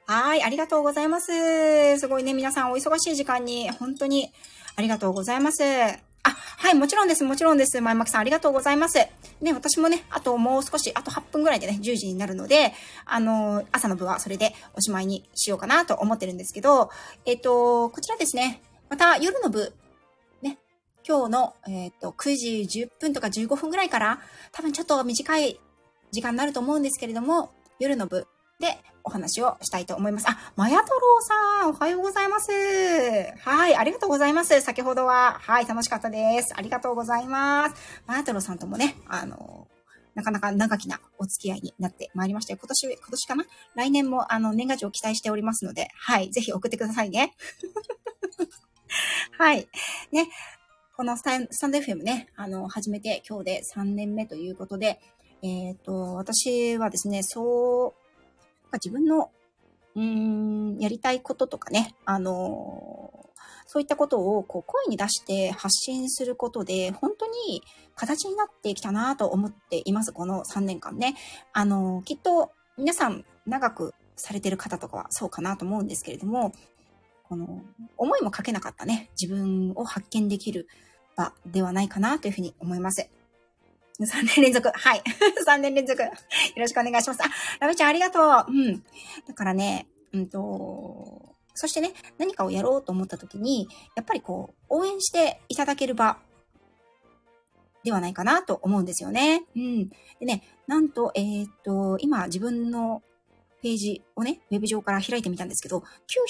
[0.06, 1.98] はい、ありがとうございます。
[2.00, 4.32] すごいね、皆さんお忙しい時間に、本当に
[4.76, 5.64] ありがとうございます。
[6.24, 7.82] あ、はい、もちろんです、もちろんです。
[7.82, 9.00] 前巻さん、ありがとうございます。
[9.42, 12.74] ね、私もね、あともう少し、あと8分ぐらいでね、10時になるので、
[13.06, 16.90] あの、朝の部はそれでおしまいにしようかなと思ってるんですけど、
[17.26, 19.74] えっと、こちらですね、また夜の部、
[20.42, 20.60] ね、
[21.08, 24.20] 今日の、えっと、9時10分とか15分ぐらいから、
[24.52, 25.60] 多分ちょっと短い
[26.12, 28.28] 時間になると思うんですけれども、夜の部
[28.62, 30.30] でお話をしたいと思います。
[30.30, 32.52] あ、まやとろうさん、おはようございます。
[32.52, 34.62] はい、ありがとうございます。
[34.62, 36.54] 先ほどは、はい、楽しかったです。
[36.56, 37.76] ありがとうございます。
[38.08, 39.68] まやとろうさんともね、あの、
[40.16, 42.56] なかなか長きなお付き合いになってまいりました。
[42.56, 43.46] 今年、今年かな？
[43.76, 47.34] 来年も、あの、年賀状を期待しておりますので、はい、ぜひ送ってくださいね。
[49.38, 49.68] はい。
[50.12, 50.30] ね、
[50.96, 55.00] このスタスタンド FM ね、あの、始めて今日で3年目ということで、
[55.42, 58.01] えっ、と、私はですね、そう、
[58.72, 59.32] なんか自分の、
[59.96, 63.32] うん、やりたいこととかね、あのー
[63.68, 67.64] そういったことをこう声に出して発信することで、本当に
[67.96, 71.16] 形になってきたなと思っています、この3年間ね。
[71.54, 76.52] あのーきっと皆さん長くされてる方とかはそうかなと思うんですけれども、
[77.24, 77.62] この
[77.96, 80.68] 思いもかけなかったね、自分を発見できる
[81.16, 83.10] 場ではないかなというふうに思います。
[84.06, 84.70] 3年連続。
[84.74, 85.04] はい。
[85.48, 86.02] 3年連続。
[86.02, 86.10] よ
[86.58, 87.24] ろしくお願いします。
[87.24, 87.28] あ、
[87.60, 88.52] ラメちゃんありがとう。
[88.52, 88.84] うん。
[89.28, 96.18] だからね、うんと、そしてね、何かをやろうと思った時に、やっぱりこう、応援していただける場
[97.84, 99.44] ではないかなと思うんですよね。
[99.56, 99.90] うん。
[100.20, 103.02] でね、なんと、えーっと、今自分の
[103.62, 105.84] ページをね、ウェブ上から開いてみたんですけど、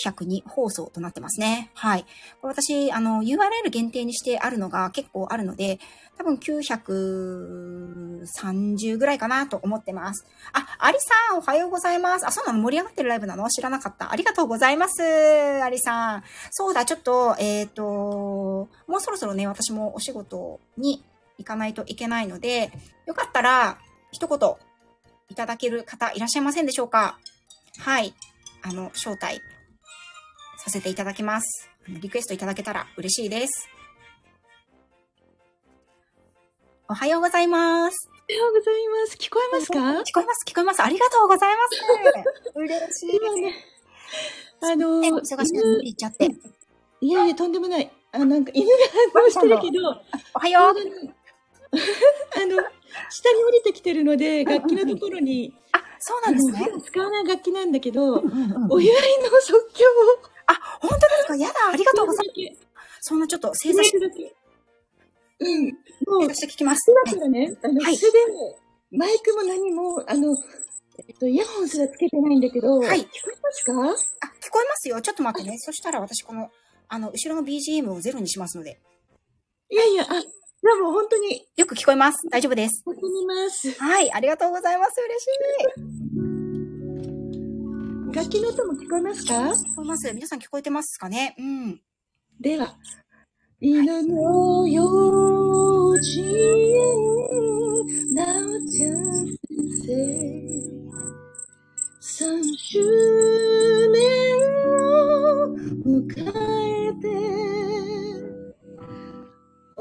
[0.06, 1.72] 902放送となってますね。
[1.74, 2.06] はい。
[2.41, 5.80] これ私、あの、URL 限定にしてあるのが結構あるので、
[6.17, 10.26] 多分930ぐらいかなと思ってます。
[10.54, 12.28] あ、アリさん、おはようございます。
[12.28, 12.60] あ、そうなの？
[12.60, 13.50] 盛り上がってるライブなの？
[13.50, 14.12] 知らなかった。
[14.12, 15.02] ありがとうございます。
[15.63, 16.24] アリさん。
[16.52, 21.04] そうだ、ちょっと、えっ、と、もうそろそろね、私もお仕事に
[21.38, 22.72] 行かないといけないので、
[23.06, 23.78] よかったら、
[24.12, 24.56] 一言
[25.32, 27.17] いただける方いらっしゃいませんでしょうか？
[27.80, 28.13] はい。
[28.63, 29.41] あの、招待
[30.58, 31.70] させていただきます。
[31.88, 33.70] リクエストいただけたら嬉しいです。
[36.89, 38.10] おはようございます。
[38.30, 39.17] おはようございます。
[39.17, 39.80] 聞こえますか？
[39.80, 39.82] 聞
[40.13, 40.84] こえます、聞こえます。
[40.84, 41.80] ありがとうございます。
[42.56, 43.56] 嬉しい今ね、
[44.62, 46.30] あのね、忙しくなっていっちゃって。
[47.00, 47.89] いやいや、とんでもない。
[48.12, 48.74] あ、なんか犬が
[49.13, 49.89] 反応してるけど、
[50.36, 50.76] おはよう。
[51.73, 52.55] あの、
[53.10, 61.36] 下に降りてきてるので、楽器のところに、あ、そうなんですね使わない楽器なんだけど、うんうんお祝いの即興を、あ、本当ですか？
[61.36, 62.39] やだ、ありがとうございます。
[62.39, 62.57] い
[63.01, 64.36] そんなちょっと正座しだけ。
[65.39, 65.65] うん。
[66.21, 66.93] もうして聞きます。
[67.05, 68.19] だからね、あの、はい素で、
[68.91, 70.36] マイクも何も、あの、
[71.07, 73.71] えっと、イヤホンすらつけてないんだけど、はい聞こえますか？
[73.73, 75.01] あ、聞こえますよ。
[75.01, 75.57] ちょっと待ってね。
[75.60, 76.51] そしたら私この、
[76.89, 78.79] あの、後ろの BGM をゼロにしますので。
[79.69, 80.21] いやいや、あ、
[80.63, 82.30] でも本当に、よく聞こえます。
[82.30, 82.84] 大丈夫です。
[82.86, 83.71] 聞こえます。
[83.80, 84.93] はい、ありがとうございます。
[85.02, 85.26] 嬉し
[88.12, 88.13] い。
[88.13, 89.34] 楽器の音も聞こえますか？
[89.34, 90.13] 聞こえます。
[90.13, 91.36] 皆さん聞こえてますかね？
[91.39, 91.82] うん。
[92.39, 92.76] では、
[93.60, 94.84] 犬の用
[96.02, 96.26] 心、
[98.13, 98.26] なお
[98.67, 99.38] ちゃん先
[99.86, 99.88] 生、
[102.02, 102.80] 三周
[103.89, 103.97] 年
[104.67, 106.06] を迎
[106.89, 107.08] えて、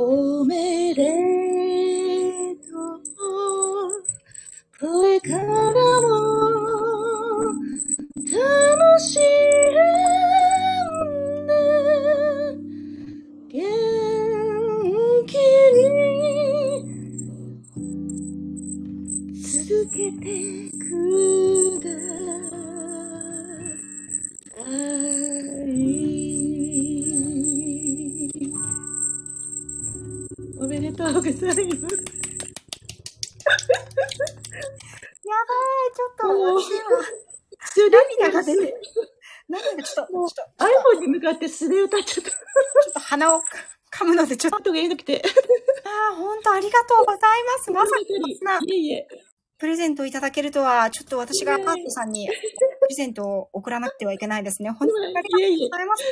[0.02, 1.04] おめで
[2.56, 3.02] とう、
[4.80, 5.44] これから
[6.00, 6.08] も、
[8.24, 8.32] 楽
[8.98, 9.20] しん
[11.46, 11.52] で、
[13.52, 13.60] 元
[15.26, 15.36] 気
[15.76, 15.84] に
[19.42, 19.52] 続
[19.90, 20.24] けて
[20.78, 21.88] くだ
[31.30, 32.10] います。
[35.30, 36.90] やばい、ちょっと私今。
[37.90, 38.74] 涙が出て。
[39.48, 42.30] 涙ちょっと、ちょちょっと iPhone に向かって素で歌っちゃった。
[42.30, 42.38] ちょ
[42.90, 43.42] っと鼻を
[43.92, 45.22] 噛むので、ちょっと、が言えなくて。
[45.84, 47.70] ああ、本当ありがとうございます。
[47.70, 47.96] まさか
[48.66, 49.08] いえいえ。
[49.58, 52.32] プレゼントをいただけるとは、ちょっと私がパートさんにプ
[52.88, 54.70] レゼントを送らなくてはいけないですね。
[54.70, 55.76] 本当にありがとうご。
[55.76, 56.04] ざいます。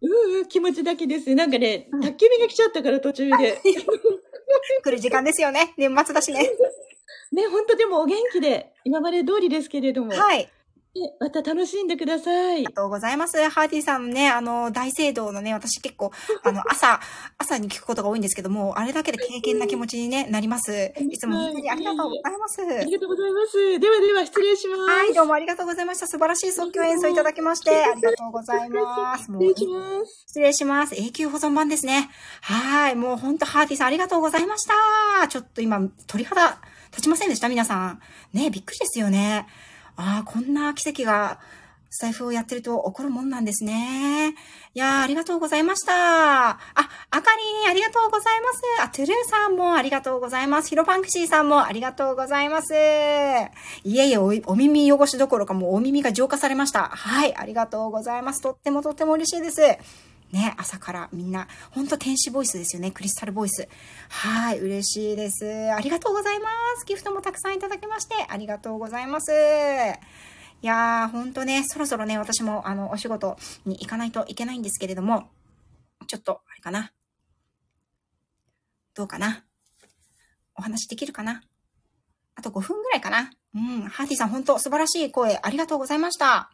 [0.00, 1.34] うんうん、気持ちだけです。
[1.34, 3.60] なんかねうん、宅急便が来ちゃったから途中で。
[4.82, 5.74] 来る時間ですよね。
[5.76, 6.50] 年末だしね。
[7.32, 10.14] ね、本当でもお元気で、今まで通りですけれども。
[10.14, 10.48] はい。
[10.94, 12.72] ねまた楽しんでくださいありが。
[12.72, 13.36] とうございます。
[13.50, 17.00] ハーティさんのね、あの、大聖堂のね、私結構、 あの、朝、
[17.38, 20.92] 朝に聞くことが多いんですけども、あれだけで経験な気持ちに、ね、なります。
[21.10, 22.62] いつも本当にありがとうございます。
[22.62, 23.80] ありがとうございます。
[23.80, 24.80] ではでは失礼します。
[24.82, 26.06] はい、どうもありがとうございました。
[26.06, 29.24] 素晴らしい即興演奏いただきまして、ありがとうございます。
[29.24, 30.24] 失礼します。
[30.28, 30.94] 失礼します。
[30.94, 32.10] 永久保存版ですね。
[32.42, 32.94] はい。
[32.94, 35.26] もうほんと、ハーティさんありがとうございました。
[35.28, 36.58] ちょっと今、鳥肌
[36.90, 37.48] 立ちませんでした？
[37.48, 38.00] 皆さん。
[38.32, 39.46] ねびっくりですよね。
[39.96, 41.38] ああ、こんな奇跡が、
[41.96, 44.34] スタイフをやってると起こるもんなんですね。
[44.74, 45.92] いやー、ありがとうございました。
[45.94, 47.30] あ、あか
[47.62, 48.62] りん、ありがとうございます。
[48.82, 50.70] あ、トゥルーさんもありがとうございます。
[50.70, 52.74] ヒロパンクシーさんもありがとうございます。
[52.74, 53.48] いえ
[53.84, 56.88] いえ、おお耳汚しどころかもうお耳が浄化されました。
[56.88, 58.42] はい、ありがとうございます。
[58.42, 59.60] とってもとっても嬉しいです。
[60.32, 62.90] ね、朝からみんな、ほんと天使ボイスですよね。
[62.90, 63.68] クリスタルボイス。
[64.08, 65.72] はい、嬉しいです。
[65.72, 66.86] ありがとうございます。
[66.86, 69.30] ギフトもたくさんいただきまして、ありがとうございます。
[69.30, 75.28] いやー、ほんとね、そろそろね、私も、あの、お仕事に行かないといけないんですけれども、
[76.06, 76.92] ちょっと、あれかな。
[78.94, 79.44] どうかな。
[80.56, 81.42] お話できるかな。
[82.34, 83.30] あと5分ぐらいかな。
[83.54, 86.50] うん、ハーティさん、ほんと素晴らしい声、ありがとうございました。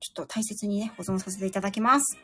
[0.00, 2.18] ちょっと大切にね、保存させていただきます。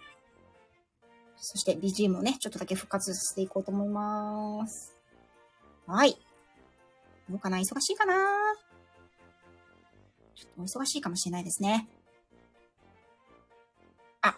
[1.39, 4.97] そして BGM をね、ちょっとだけ復活させていこうと思います。
[5.87, 6.17] はい。
[7.29, 7.59] どうかな？
[7.59, 8.15] 忙しいかな？
[10.35, 11.89] ちょっとお忙しいかもしれないですね。
[14.23, 14.37] あ。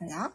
[0.00, 0.32] 誰だ？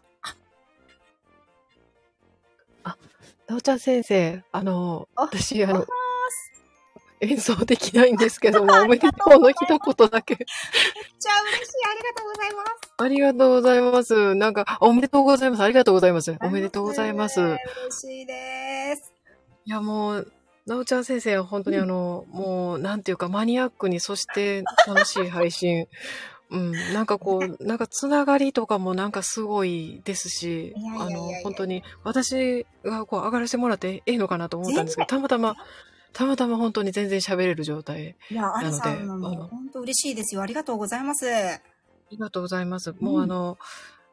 [3.47, 5.85] なおちゃん先生、あの、あ私、あの
[7.21, 10.36] 演奏できないんですけども、あ おめでとうの一言だけ。
[10.36, 10.47] めっ
[11.19, 11.81] ちゃ嬉しい。
[11.89, 12.93] ありがとうございます。
[12.97, 14.36] ありがとうございます。
[14.36, 15.63] なんか、おめでとうございます。
[15.63, 16.36] ありがとうございます。
[16.41, 17.39] おめでとうございます。
[17.41, 17.60] 嬉
[17.91, 19.13] しいです。
[19.65, 20.34] いや、もう、
[20.65, 25.88] なおちゃん先生は本当にあの、もう、なんていうか、マニアックに、そして楽しい配信。
[26.51, 35.55] うん、なんかこう、なんかつながりとかもなんかすごいですしあの、本当に、私がこう上がらせてもらってええのかなと思ったんですけど、たまたま、
[36.13, 38.15] たまたま本当に全然喋れる状態。
[38.30, 40.41] いや、アリさんのなのであのも本当嬉しいですよ。
[40.41, 41.28] ありがとうございます。
[41.28, 41.62] あ
[42.12, 42.93] りがとうございます。
[43.00, 43.58] もうあの、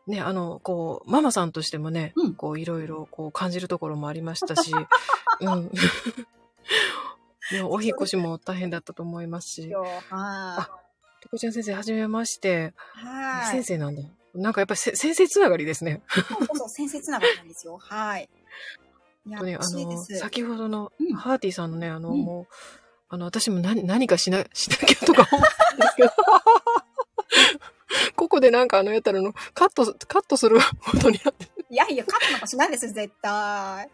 [0.06, 4.72] ね、あの、こう、ママさんとしてもね、うんこう、いろいろ、こう、感じるところもありましたし、
[5.40, 5.70] うん。
[7.52, 9.70] でもお引っ越しも大変だったと思いますし。
[9.74, 10.70] は
[11.20, 12.72] とこちゃん先生、はじめまして。
[13.02, 13.06] い。
[13.06, 13.52] はい。
[13.52, 14.02] 先生なんだ。
[14.34, 16.02] なんかやっぱりせ先生つながりですね。
[16.08, 17.76] そうそう、先生つながりなんですよ。
[17.78, 18.28] はい。
[19.28, 20.18] いや、本当に、あの、す。
[20.18, 22.54] 先ほどのうんハーティさんのね、あの、うんもう、
[23.10, 26.10] あの、私も何、何かしな、 しなきゃとか思ったんですけど、
[28.16, 31.48] ここでなんかあの、やったらあの、カット、カットすることになって。
[31.70, 33.90] いやいや、カットなんかしないですよ、絶対。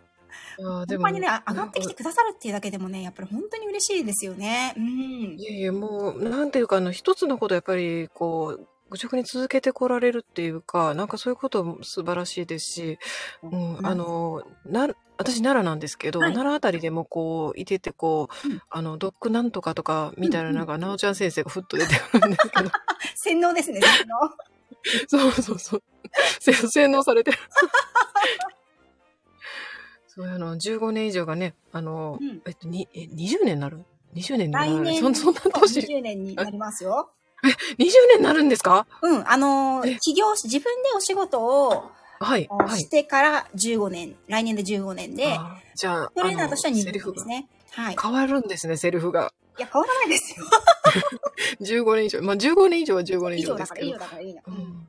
[0.59, 4.75] いやーほんまにね、上がってきてくださるっていうだけでもね、やっぱり本当に嬉しいですよね。
[4.77, 5.37] うん。
[5.39, 12.99] いやいや、もう、なんていうか、あの、一つのことやっぱり、こう、愚直に続けてこられるっていうか、なんかそういうことも素晴らしいですし、
[13.43, 22.71] うん、あの、な、私奈良なんですけど、はい奈良あたりでもこう、いててこう、うんあの、ドッグなんとかとか、みたいな、うんうんなんか、なおちゃん先生がふっと出てくるんですけど、
[23.15, 24.31] 洗脳ですね、洗脳。
[25.09, 25.83] そうそうそう。
[26.41, 27.39] せ洗脳されてる。
[30.07, 34.71] そうあの、15年以上がね、あの、うんえっと、に、え、20年になる ?20 年になる？
[34.73, 37.11] 来年、そんそんな年、20年になりますよ。
[37.45, 38.87] 20年になるんですか？
[39.03, 42.89] うん、あの起業し、自分でお仕事をはい、はいし。
[42.89, 45.39] てから15年、来年で15年で、
[45.75, 47.49] じゃあ、トレーナーとしては20あのセリフが年ですね。
[47.73, 47.97] はい。
[48.01, 49.33] 変わるんですね、セリフが。
[49.59, 50.47] いや、変わらないですよ。
[51.85, 52.23] 15年以上。
[52.23, 53.99] まあ、15年以上は15年以以上ですけど以上。
[53.99, 54.43] だからいいな。
[54.47, 54.89] うんうん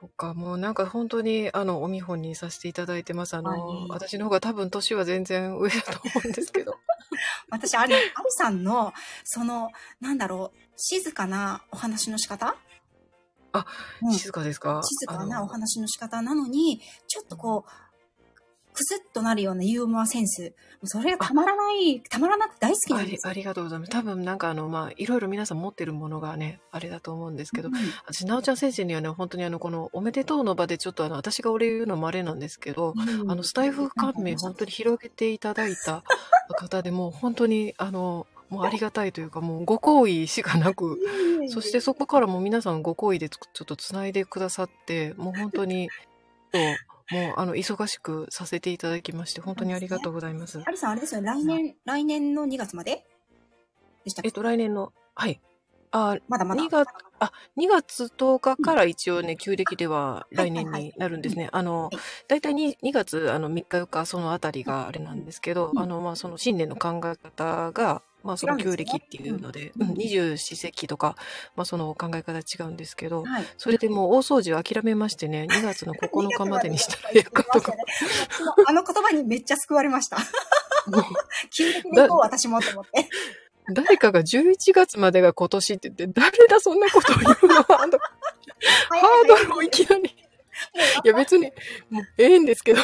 [0.00, 3.34] そうか、もうなんか本当に、あの、お見本にさせていただいてます。
[3.36, 3.88] あの、はい。
[3.90, 6.74] 私の方が多分年は全然上だと思うんですけど。
[7.50, 12.56] 私、あれ、アリさんの、その、なんだろう、静かなお話の仕方？
[13.52, 13.66] あ、
[14.02, 14.12] うん。
[14.14, 14.80] 静かですか？
[14.82, 17.70] 静かなお話の仕方なのに、ちょっとこう、
[18.80, 20.54] くすっとなるようなユーモアセンス。
[20.84, 23.28] それがたまらない、たまらなく大好きなあんです。
[23.28, 23.90] ありがとうございます。
[23.90, 27.74] 多分なんかあの、まあ、いろいろ皆さん持ってるものがね、あれだと思うんですけど、うん
[28.06, 36.02] 私、なおちゃん先生にはね、本当にあの、この、おめでとうの場でちょっとあの、私がお礼言うのもあれなんですけど、うんあの、スタイフ関連本当に広げていただいた
[36.56, 40.98] 方でもう本当に、あの、もうありがたいというか、もうご好意しかなく、
[41.48, 45.88] そしてそこからもう皆さんご好意でつちょっとつないでくださって、もう本当に、
[47.10, 50.62] もうあの、忙しくさせていただきまして、本当にありがとうございます。
[50.64, 51.26] アリさん、あれですよね。
[51.26, 53.04] 来年、来年の2月まで
[54.04, 54.28] でしたっけ？
[54.28, 55.40] えっと、来年の、はい。
[55.92, 56.62] あ、まだまだ。
[56.62, 61.48] 2月、あ、2月10日から一応ね、旧暦では来年になるんですね。
[61.52, 61.96] あのはい、
[62.28, 71.16] だいたい 2, 2月、あの、3日4日、そのあたりがあれなんですけど、うんあの、まあ、その新年の考え方が、まあ、その旧暦っていうので、二十四節気とか、
[71.56, 73.44] まあ、その考え方違うんですけど、はい。
[73.56, 77.72] それでもう大掃除を諦めましてね、 2月の9日までにしたらいいかとか。
[78.66, 80.18] あの言葉にめっちゃ救われました。
[80.86, 81.04] もう
[81.50, 83.08] 急激に行こう、私もと思って。
[83.72, 87.62] 誰かが11月までが今年って言って、誰だそんなことを言うの？
[87.62, 90.14] ハードルをいきなり。
[91.04, 91.52] いや別に、
[91.88, 92.80] もうええんですけど。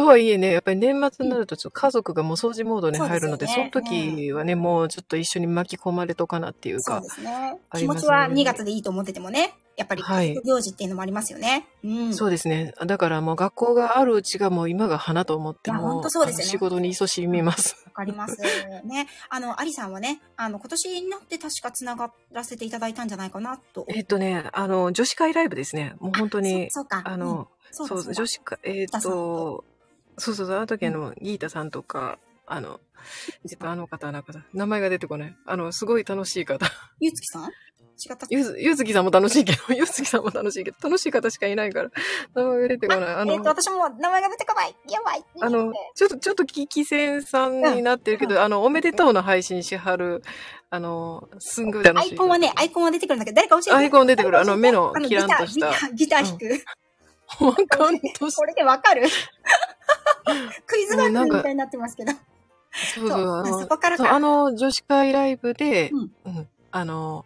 [0.00, 7.08] まとはいえね、やっぱり年末になるとちょっと家族がもう掃除モードに入るので、そねの時はね、もうちょっと一緒に巻き込まれとかなっていうかそうで。
[7.08, 7.58] すね。
[7.70, 11.66] ありますね気持ちは2月でいいと思っててもね、やっぱりはい行事っていうのもありますよね。
[11.84, 12.14] うん。
[12.14, 12.74] そうですね。
[12.86, 17.76] だからもう学校があるうちがもう今が花と思ってもそうですよね仕事に勤しみます。
[17.86, 18.36] わかります。
[18.84, 19.08] ね。
[19.28, 23.86] あの、アリさんはね、あの、今年になって確か繋がらせていただいたんじゃないかなと。
[23.88, 25.94] えっとね、あの、女子会ライブですね。
[26.00, 27.02] もう本当に、そうそうか。
[27.04, 29.64] あの、うん、そそうそうだ女子会、えっと、
[30.20, 32.80] そうそうそう、あの時あの、ギータさんとか、あの、
[33.50, 35.36] えっと、あの方、あの方、名前が出てこない。
[35.46, 36.66] あの、すごい楽しい方。
[37.00, 37.44] ゆうつきさん？
[38.02, 41.90] 違ったゆず、ゆずきさんも楽しいけど、 ゆずきさんも楽しいけど、楽しい方しかいないから、
[42.34, 43.14] 名前が出てこない。
[43.14, 44.74] あの、えっ、と、私も名前が出てこない。
[44.88, 45.24] やばい。
[45.42, 50.22] あの、ちょっと、ちょっと聞き戦さんになってるけど、あの、おめでとうの配信しはる、
[50.70, 52.14] あの、すんごい楽アしい。
[52.14, 53.72] イコンはね、アイコンは出てくるんだけど、誰か教えて。
[53.72, 54.40] アイコン出てくる。
[54.40, 55.86] あの、目のキランとしたギタ。
[55.88, 56.64] ー、ギター、弾く。
[57.44, 59.06] わかんとし これでわかる？
[60.66, 62.12] クイズ番組みたいになってますけど。
[62.94, 67.24] そうそう、あのそこからかあの、女子会ライブで、うんうん、あの、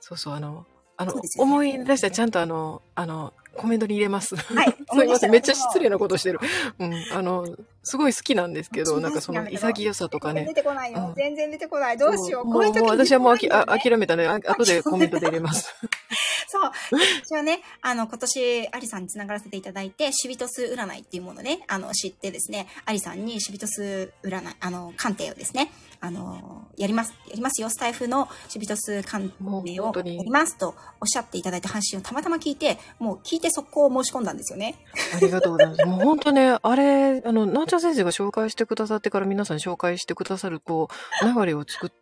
[0.00, 4.34] そうそう、あの、あの、ね思い出したらちゃんとあの、あの、コメントに入れます。
[4.36, 4.76] はい。
[4.90, 5.96] すいません、めっちゃ失礼な。
[5.96, 6.40] なことしてる。
[6.78, 7.46] うん、あの、
[7.82, 10.54] すごい好きなんですけど、なんかその潔さとかね出。
[10.54, 11.10] てこないよう。
[11.12, 11.98] ん全然出てこない。
[11.98, 12.44] どうしよう。
[12.44, 14.26] もこういう時もう私はもうあきあ諦めたね。
[14.26, 15.74] あ後でコメントで入れます。
[16.52, 16.70] そう。
[17.24, 34.74] 一応ね、あの、今年、アリさんにつながらせていただいて、シビトス占いっていうものをね、あの、知ってですね、アリさんにシビトス占い、あの、鑑定をですね、あの、やります、やりますよ、スタイフのシビトス鑑定をやりますとおっしゃっていただいた配信をたまたま聞いて、もう聞いて速攻申し込んだんですよね。
[35.16, 35.84] ありがとうございます。
[35.86, 40.88] もう本当ね、あれ、あの、なおちゃん先生が紹介してくださってから皆さんに紹介してくださる、こ
[41.22, 42.01] う、流れを作って、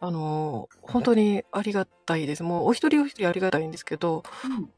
[0.00, 2.42] あの、本当にありがたいです。
[2.42, 4.22] もうお一人お一人ありがたいんですけど、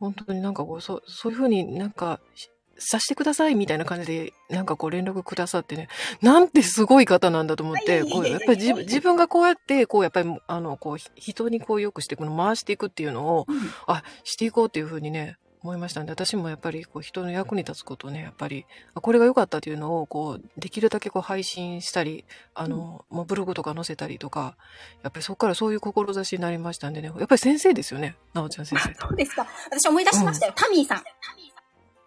[0.00, 5.88] 本当になんかこう、そう、そういうふうになんか、しさしてくださいみたいな感じで、なんかこう連絡くださってね、
[6.20, 8.10] なんてすごい方なんだと思って、はい。
[8.10, 13.56] こう、やっぱり自分自分がこうやって、こう、やっぱり、あの、こう、ひ人にこう良くしていくの、回していくっていうのを、うん。
[13.86, 24.57] あ、していこうっていうふうにね、思いましたんで、私もやっぱりこう人の役に立つことをね、やっぱり、あこれが良かったっていうのを、こう、できるだけこう配信したり、あの、もうブログとか載せたりとか、
[25.03, 28.92] やっぱりそこからそういう志になりましたんでね、やっぱり先生ですよね、なおちゃん先生。
[29.07, 30.53] どうですか私思い出しましたよ。
[30.57, 31.05] タミーさん。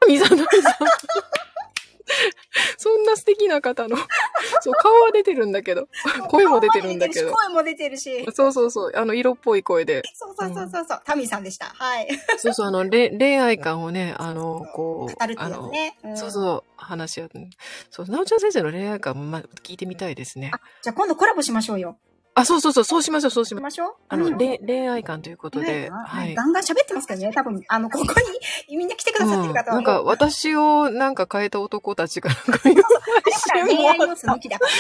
[0.08, 0.46] みさん、みさん。
[2.78, 3.98] そんな素敵な方の、
[4.62, 5.88] そう、顔は出てるんだけど、
[6.30, 7.32] 声も出てるんだけど。
[7.32, 8.26] 声も出てるし。
[8.34, 10.04] そうそうそう、あの、色っぽい声で。
[10.14, 11.02] そうそうそうそうそう。
[11.06, 11.68] タミーさんでした。
[11.68, 12.08] はい。
[12.38, 17.50] そうそう、あの、れ恋愛観をね、あの、こう、語るってあの、いうんそうそう、話し合って。
[17.90, 20.52] そう、なおちゃん先生の恋愛観も、まあ、聞いてみたいですね。
[20.82, 21.98] じゃあ今度コラボしましょうよ。
[22.38, 23.96] あ、そうそうそう、そうしましょう、そうしましょう。
[24.10, 26.36] あの、うんれ恋愛観ということで、ねはい。
[26.36, 27.32] ガンガン喋ってますけどね。
[27.34, 28.06] 多分、あの、ここ
[28.70, 29.76] にみんな来てくださってる方は。
[29.76, 34.78] なんか、私をなんか変えた男たちがなんか恋愛要素抜きだからね。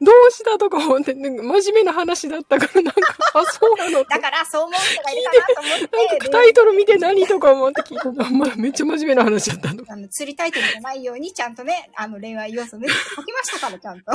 [0.00, 6.08] どうしたとか思って、真面目な話だったから、なんか、あ、そうなのだから、そう思う人がいるかなと思って。
[6.08, 9.82] なんかタイトル見て何とか思って聞いたら、まあ、めっちゃ真面目な話だったの。
[9.88, 14.12] あの、釣りタイトルじゃないように、ちゃんとね、あの、恋愛要素抜きて書きましたから、ちゃんと。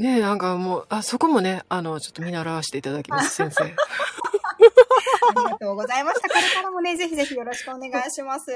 [0.00, 3.64] ねえ、なんかもう、あ、そこもね、あの、ちょっと見習わせていただきます、先生。
[5.30, 6.28] ありがとうございました。
[6.30, 8.50] これからもね、ぜひぜひよろしくお願いします。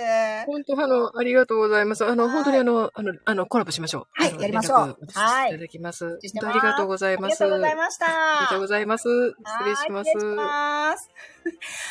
[0.47, 2.05] 本当、あの、ありがとうございます。
[2.07, 4.23] あの、はい本当にあの、あの、あの、コラボしましょう。
[4.23, 6.05] はいやりましょう連絡させていただきます。
[6.07, 7.45] はい本当ありがとうございます。
[7.45, 8.07] ありがとうございました。
[8.07, 9.05] ありがとうございます。
[9.05, 10.09] 失礼します。
[10.09, 11.11] はい失礼します。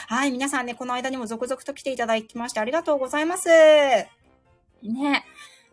[0.08, 3.50] はい、皆さんね、この間にも続々と来ていただきましてありがとうございます。
[3.50, 4.10] ね。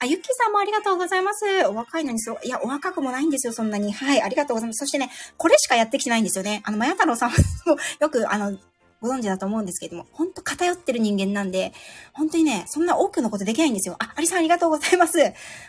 [0.03, 1.44] あ、ゆっきーさんもありがとうございます。
[1.66, 2.48] お若いのにそうい。
[2.48, 3.92] いや、お若くもないんですよ、そんなに。
[3.92, 4.78] はい、ありがとうございます。
[4.78, 6.62] そしてね、これしかやってきてないんですよね。
[6.64, 7.36] あの、まや太郎さんも
[8.01, 8.59] よく、あの、
[9.01, 11.72] ご存知だと思うんですけれども、ほんと偏ってる人間なんで、
[12.12, 13.96] 本当にね、そんな多くのことできないんですよ。
[13.98, 15.18] あ、アリさんありがとうございます。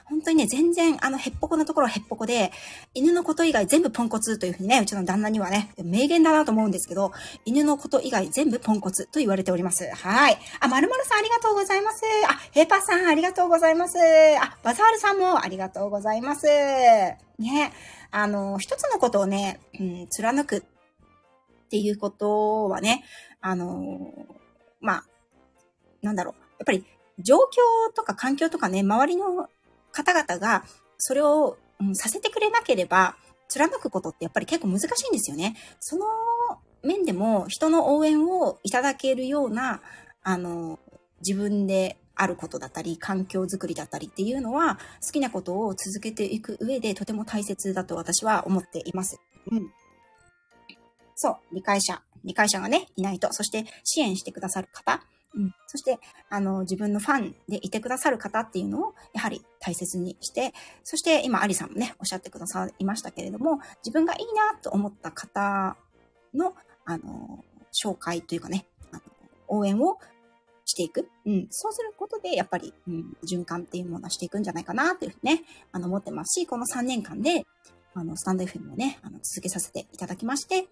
[0.05, 2.51] 本当にね、全然、あの、へっぽこのところはへっぽこで、
[2.93, 7.11] 犬のこと以外全部ポンコツというふうにね、うちの旦那にはね、名言だなと思うんですけど、
[7.45, 9.89] 犬のこと以外全部ポンコツと言われております。
[9.93, 10.37] はい。
[10.59, 12.01] あ、まるまるさんありがとうございます。
[12.27, 13.97] あ、ヘイパーさんありがとうございます。
[13.97, 16.47] あ、バザールさんもありがとうございます。
[16.47, 17.73] ね。
[18.11, 20.65] あの、一つのことをね、うん、貫く
[21.71, 23.05] っていうことはね、
[23.39, 24.11] あの、
[24.81, 25.03] まあ、
[26.01, 26.33] なんだろう。
[26.59, 26.85] やっぱり
[27.17, 27.39] 状況
[27.95, 29.47] とか環境とかね、周りの
[29.93, 30.65] 方々が
[30.97, 33.15] それを、うん、させてくれなければ、
[33.47, 35.55] 貫くことってやっぱり結構難しいんですよね。
[35.79, 36.05] その
[36.83, 39.81] 面でも人の応援をいただけるような、
[40.23, 40.77] あの、
[41.25, 49.21] 自分であることだったり、環境づくりだったりっていうのは、好きなことを続けていく上でとても大切だと私は思っています。
[49.49, 49.71] うん。
[51.23, 52.01] そう、理解者。
[52.23, 53.31] 理解者がね、いないと。
[53.31, 55.03] そして支援してくださる方。
[55.35, 55.53] うん。
[55.67, 55.99] そして、
[56.31, 60.51] あの、自分のファンでいてくださる方っていうのを、やはり大切にして、
[60.83, 65.77] そして今、アリさんもね、おっしゃってくださいましたけれども、自分がいいなと思った方
[66.33, 66.55] の、
[66.85, 69.01] あの、紹介というかね、あの
[69.47, 69.99] 応援を
[70.65, 71.07] していく。
[71.27, 71.47] うん。
[71.51, 77.45] そうすることで、やっぱり、うん、循環っていうものをしていくんじゃないかなっていうふうにね、あの、思ってますし、この3年間で、
[77.93, 80.67] あの、スタンド FM をね、あの、続けさせていただきまして、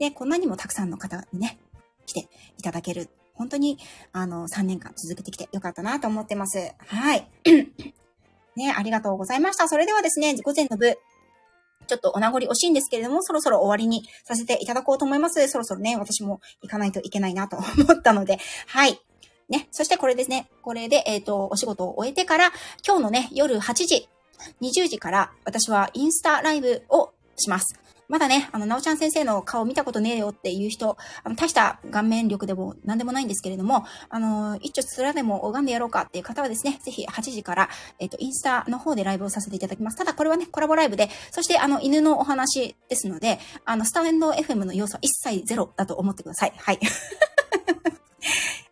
[0.00, 1.58] で、こんなにもたくさんの方にね、
[2.06, 2.28] 来て
[2.58, 3.10] いただける。
[3.34, 3.78] 本当に、
[4.12, 6.72] あの、3年間続けてきてよかったなと思ってます。
[6.78, 7.28] はい。
[8.56, 9.68] ね、ありがとうございました。
[9.68, 10.98] それではですね、午前の部、
[11.86, 15.46] ちょっとお名残惜しいんですけれども、そろそろ終わりにさせていただこうと思います。
[15.48, 18.38] そろそろね、私も行かないといけないなと思ったので、
[18.68, 18.98] はい。
[19.50, 22.52] ね、そしてこれですね、これで、えっ、と、お仕事を終えてから、
[22.86, 24.08] 今日のね、夜8時、
[24.62, 27.74] 20時から私はインスタライブをします。
[28.10, 37.68] まだね、あの、なおちゃん先生の顔見たことねえよっていう人、あの、大した顔面力でも何でもないんですけれども、あの、一丁つらでも拝んでやろうかっていう方はですね、ぜひ8時から、
[38.00, 39.96] えっ、と、インスタの方でライブをさせていただきます。
[39.96, 46.52] ただこれはね、コラボライブで、そしてあの、犬のお話ですので、あの、スタンド FM の要素は一切ゼロだと思ってください。
[46.56, 46.80] はい。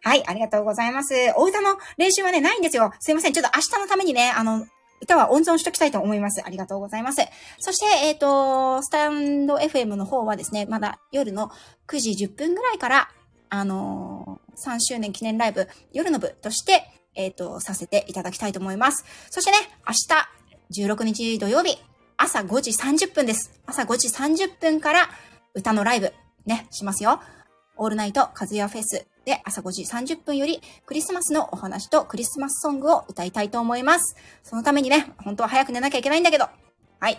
[0.02, 1.14] はい、ありがとうございます。
[1.36, 2.92] お歌の練習はね、ないんですよ。
[2.98, 3.32] すいません。
[3.32, 4.66] ちょっと明日のためにね、あの、
[5.00, 6.42] 歌は温存しときたいと思います。
[6.44, 7.22] ありがとうございます。
[7.58, 11.50] そして、えっ、と、スタンド FM の方はですね、まだ夜の
[11.86, 13.10] 9時10分ぐらいから、
[13.50, 19.04] あのー3周年記念ライブ、夜の部として、えっ、と、させていただきたいと思います。
[19.30, 19.94] そしてね、明
[20.72, 21.78] 日、16日土曜日、
[22.16, 23.60] 朝5時30分です。
[23.66, 25.10] 朝5時30分から、
[25.54, 26.12] 歌のライブ、
[26.46, 27.20] ね、しますよ。
[27.76, 34.16] オールナイトカズヤフェスで朝5時30分よりクリスマスのお話とクリスマスソングを歌いたいと思います。
[34.42, 36.46] そのためにね、本当は早く寝なきゃいけないんだけど。
[36.98, 37.18] はい。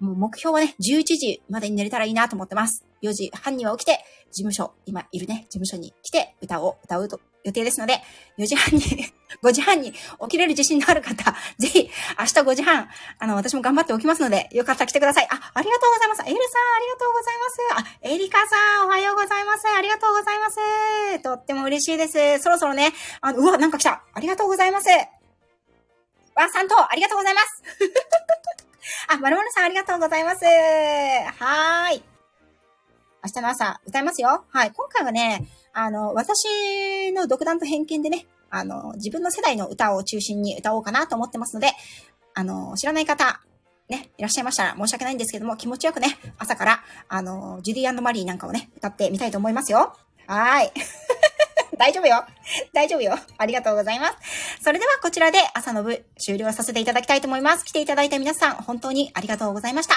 [0.00, 2.84] もう目標はね、11時までに寝れたらいいなと思ってます。
[3.02, 8.00] 4時半には起きて、事務所、今いるね、事務所に来て歌を歌うと予定ですので、
[8.38, 8.82] 4時半に、
[9.42, 12.88] 5時半に起きれる自信のある方、 ぜひ、明日5時半、
[13.18, 15.28] あの、私も頑張って起きますので、よかったら来てください。
[15.30, 16.22] あ、ありがとうございます。
[16.22, 17.98] エルさん、ありがとうございます。
[18.04, 19.66] あ、エリカさん、おはようございます。
[19.68, 21.22] ありがとうございます。
[21.22, 22.42] とっても嬉しいです。
[22.42, 24.02] そろそろね、あの、うわ、なんか来た。
[24.12, 24.88] ありがとうございます。
[26.34, 27.62] わ、さんと、ありがとうございます。
[29.08, 30.44] あ、まるまるさん、ありがとうございます。
[30.44, 32.02] はーい。
[33.24, 34.44] 明日の朝、歌いますよ。
[34.48, 34.72] はい。
[34.72, 41.72] 今回はね、あの、私の独断と偏見でね、あの、自分の世代の歌を中心に歌おうかなと思ってますので、
[42.34, 43.40] あの、知らない方、
[43.88, 49.96] ね、いらっしゃいましたら申し訳ないんですけども、気持ちよくね、朝から、あの、ジュディマリーなんかをね、歌ってみたいと思いますよ。
[50.26, 50.72] はーい。
[51.78, 52.24] 大丈夫よ。
[52.72, 53.16] 大丈夫よ。
[53.38, 54.62] ありがとうございます。
[54.62, 57.64] それではこちらで朝の部終了させていただきたいと思います。
[57.64, 59.94] 来ていただいた皆さん、本当にありがとうございました。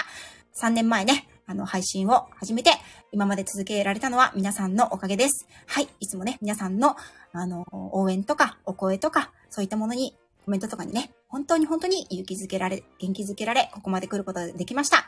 [0.62, 2.72] 3年前ね、あの、配信を始めて、
[3.12, 5.48] 今まで続けられたのは皆さんのおかげです。
[5.66, 5.90] はい。
[6.00, 6.96] いつもね、皆さんの、
[7.34, 10.16] あの、応援とか、お声とか、そういったものに、
[10.46, 15.06] コメントとかにね、本当に本当に勇気づけられ、元気づけられ、ここまで来ることができました。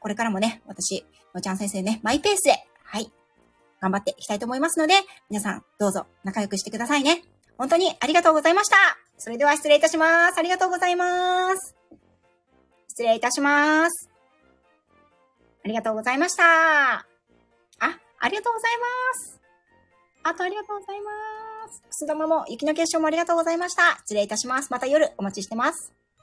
[0.00, 1.04] これからもね、私、
[1.34, 2.52] のちゃん先生ね、マイペースで、
[2.84, 3.10] はい、
[3.80, 4.94] 頑張っていきたいと思いますので、
[5.30, 7.22] 皆さん、どうぞ仲良くしてくださいね。
[7.58, 8.76] 本当にありがとうございました。
[9.18, 10.38] それでは失礼いたします。
[10.38, 11.74] ありがとうございます。
[12.88, 14.10] 失礼いたします。
[15.64, 16.44] ありがとうございました。
[16.44, 17.04] あ、
[18.18, 19.40] ありがとうございます。
[20.22, 21.10] あとありがとうございま
[21.72, 21.82] す。
[21.82, 23.98] くす玉も雪の結晶もありがとうございました。
[23.98, 24.70] 失礼いたします。
[24.70, 25.92] また夜お待ちしてます。